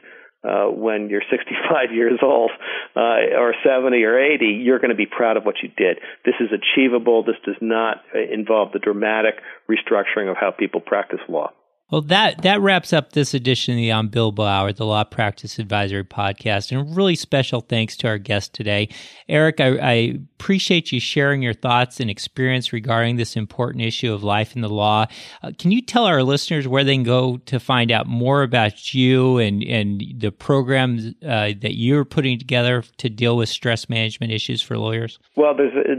uh, 0.44 0.66
when 0.66 1.08
you're 1.08 1.22
65 1.30 1.94
years 1.94 2.20
old 2.22 2.50
uh, 2.96 3.38
or 3.38 3.54
70 3.64 4.02
or 4.04 4.18
80, 4.18 4.60
you're 4.62 4.78
going 4.78 4.90
to 4.90 4.96
be 4.96 5.06
proud 5.06 5.36
of 5.36 5.44
what 5.44 5.56
you 5.62 5.70
did. 5.76 5.98
This 6.24 6.34
is 6.40 6.50
achievable. 6.52 7.24
This 7.24 7.40
does 7.46 7.56
not 7.60 8.02
uh, 8.14 8.18
involve 8.32 8.72
the 8.72 8.78
dramatic 8.78 9.34
restructuring 9.70 10.30
of 10.30 10.36
how 10.38 10.50
people 10.50 10.80
practice 10.80 11.20
law. 11.28 11.52
Well, 11.94 12.02
that 12.02 12.42
that 12.42 12.60
wraps 12.60 12.92
up 12.92 13.12
this 13.12 13.34
edition 13.34 13.74
of 13.74 13.76
the 13.76 13.90
Unbillable 13.90 14.44
Hour, 14.44 14.72
the 14.72 14.84
Law 14.84 15.04
Practice 15.04 15.60
Advisory 15.60 16.02
Podcast. 16.02 16.72
And 16.72 16.96
really 16.96 17.14
special 17.14 17.60
thanks 17.60 17.96
to 17.98 18.08
our 18.08 18.18
guest 18.18 18.52
today. 18.52 18.88
Eric, 19.28 19.60
I, 19.60 19.78
I, 19.78 20.18
appreciate 20.40 20.90
you 20.90 20.98
sharing 20.98 21.40
your 21.40 21.54
thoughts 21.54 22.00
and 22.00 22.10
experience 22.10 22.72
regarding 22.72 23.14
this 23.14 23.36
important 23.36 23.84
issue 23.84 24.12
of 24.12 24.24
life 24.24 24.56
in 24.56 24.60
the 24.60 24.68
law. 24.68 25.06
Uh, 25.44 25.52
can 25.56 25.70
you 25.70 25.80
tell 25.80 26.04
our 26.04 26.24
listeners 26.24 26.66
where 26.66 26.82
they 26.82 26.96
can 26.96 27.04
go 27.04 27.36
to 27.46 27.60
find 27.60 27.92
out 27.92 28.08
more 28.08 28.42
about 28.42 28.92
you 28.92 29.38
and, 29.38 29.62
and 29.62 30.02
the 30.18 30.32
programs 30.32 31.14
uh, 31.22 31.52
that 31.62 31.76
you're 31.76 32.04
putting 32.04 32.40
together 32.40 32.82
to 32.98 33.08
deal 33.08 33.36
with 33.36 33.48
stress 33.48 33.88
management 33.88 34.32
issues 34.32 34.60
for 34.60 34.76
lawyers? 34.76 35.20
Well, 35.36 35.56
there's 35.56 35.72
a, 35.72 35.92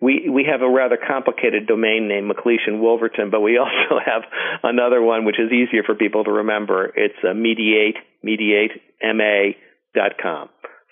we 0.00 0.28
we 0.28 0.44
have 0.50 0.62
a 0.62 0.70
rather 0.70 0.96
complicated 0.96 1.66
domain 1.66 2.08
name, 2.08 2.30
MacLeish 2.30 2.68
Woolverton, 2.68 3.30
but 3.30 3.40
we 3.40 3.58
also 3.58 4.00
have 4.04 4.22
another 4.62 5.02
one 5.02 5.24
which 5.24 5.38
is 5.38 5.52
easier 5.52 5.82
for 5.84 5.94
people 5.94 6.24
to 6.24 6.30
remember. 6.30 6.92
It's 6.96 7.18
uh, 7.28 7.34
mediate 7.34 7.96
mediate 8.22 8.72
ma 9.02 9.52
dot 9.94 10.12
com. 10.20 10.48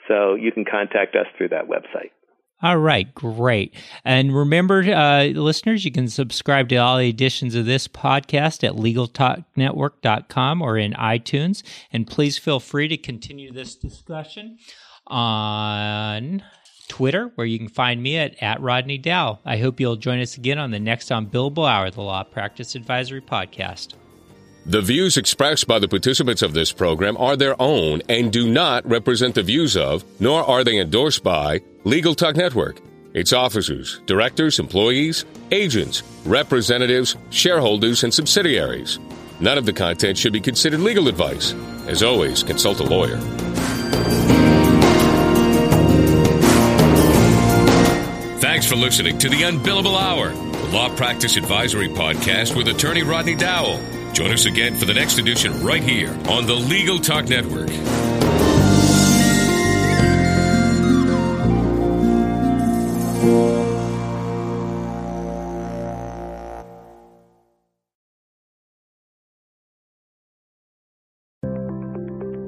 So 0.06 0.34
you 0.34 0.52
can 0.52 0.64
contact 0.64 1.14
us 1.16 1.26
through 1.36 1.48
that 1.50 1.68
website. 1.68 2.10
All 2.60 2.78
right, 2.78 3.14
great. 3.14 3.72
And 4.04 4.34
remember, 4.34 4.82
uh, 4.82 5.26
listeners, 5.26 5.84
you 5.84 5.92
can 5.92 6.08
subscribe 6.08 6.68
to 6.70 6.76
all 6.76 6.98
the 6.98 7.08
editions 7.08 7.54
of 7.54 7.66
this 7.66 7.86
podcast 7.86 8.64
at 8.66 8.72
LegalTalkNetwork.com 8.74 10.60
or 10.60 10.76
in 10.76 10.92
iTunes. 10.94 11.62
And 11.92 12.04
please 12.04 12.36
feel 12.36 12.58
free 12.58 12.88
to 12.88 12.96
continue 12.96 13.52
this 13.52 13.76
discussion 13.76 14.58
on 15.06 16.18
on 16.38 16.42
Twitter, 16.88 17.30
where 17.34 17.46
you 17.46 17.58
can 17.58 17.68
find 17.68 18.02
me 18.02 18.16
at, 18.18 18.42
at 18.42 18.60
Rodney 18.60 18.98
Dow. 18.98 19.38
I 19.44 19.58
hope 19.58 19.78
you'll 19.78 19.96
join 19.96 20.20
us 20.20 20.36
again 20.36 20.58
on 20.58 20.70
the 20.70 20.80
next 20.80 21.10
Unbillable 21.10 21.68
Hour, 21.68 21.90
the 21.90 22.00
Law 22.00 22.24
Practice 22.24 22.74
Advisory 22.74 23.20
Podcast. 23.20 23.94
The 24.66 24.82
views 24.82 25.16
expressed 25.16 25.66
by 25.66 25.78
the 25.78 25.88
participants 25.88 26.42
of 26.42 26.52
this 26.52 26.72
program 26.72 27.16
are 27.16 27.36
their 27.36 27.60
own 27.60 28.02
and 28.08 28.30
do 28.30 28.50
not 28.50 28.86
represent 28.86 29.34
the 29.34 29.42
views 29.42 29.76
of, 29.76 30.04
nor 30.20 30.42
are 30.42 30.62
they 30.62 30.78
endorsed 30.78 31.22
by, 31.22 31.62
Legal 31.84 32.14
Talk 32.14 32.36
Network, 32.36 32.80
its 33.14 33.32
officers, 33.32 34.00
directors, 34.04 34.58
employees, 34.58 35.24
agents, 35.52 36.02
representatives, 36.26 37.16
shareholders, 37.30 38.04
and 38.04 38.12
subsidiaries. 38.12 38.98
None 39.40 39.56
of 39.56 39.64
the 39.64 39.72
content 39.72 40.18
should 40.18 40.32
be 40.32 40.40
considered 40.40 40.80
legal 40.80 41.08
advice. 41.08 41.54
As 41.86 42.02
always, 42.02 42.42
consult 42.42 42.80
a 42.80 42.84
lawyer. 42.84 43.18
Thanks 48.58 48.68
for 48.68 48.74
listening 48.74 49.18
to 49.18 49.28
the 49.28 49.42
Unbillable 49.42 49.96
Hour, 49.96 50.30
the 50.30 50.68
law 50.72 50.92
practice 50.96 51.36
advisory 51.36 51.88
podcast 51.88 52.56
with 52.56 52.66
attorney 52.66 53.04
Rodney 53.04 53.36
Dowell. 53.36 53.80
Join 54.12 54.32
us 54.32 54.46
again 54.46 54.74
for 54.74 54.84
the 54.84 54.94
next 54.94 55.16
edition 55.16 55.62
right 55.62 55.80
here 55.80 56.10
on 56.28 56.44
the 56.44 56.56
Legal 56.56 56.98
Talk 56.98 57.28
Network. 57.28 57.68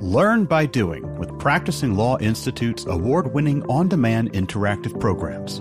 Learn 0.02 0.44
by 0.44 0.66
doing 0.66 1.16
with 1.18 1.38
Practicing 1.38 1.94
Law 1.94 2.18
Institute's 2.18 2.84
award 2.86 3.32
winning 3.32 3.62
on 3.66 3.86
demand 3.86 4.32
interactive 4.32 4.98
programs. 4.98 5.60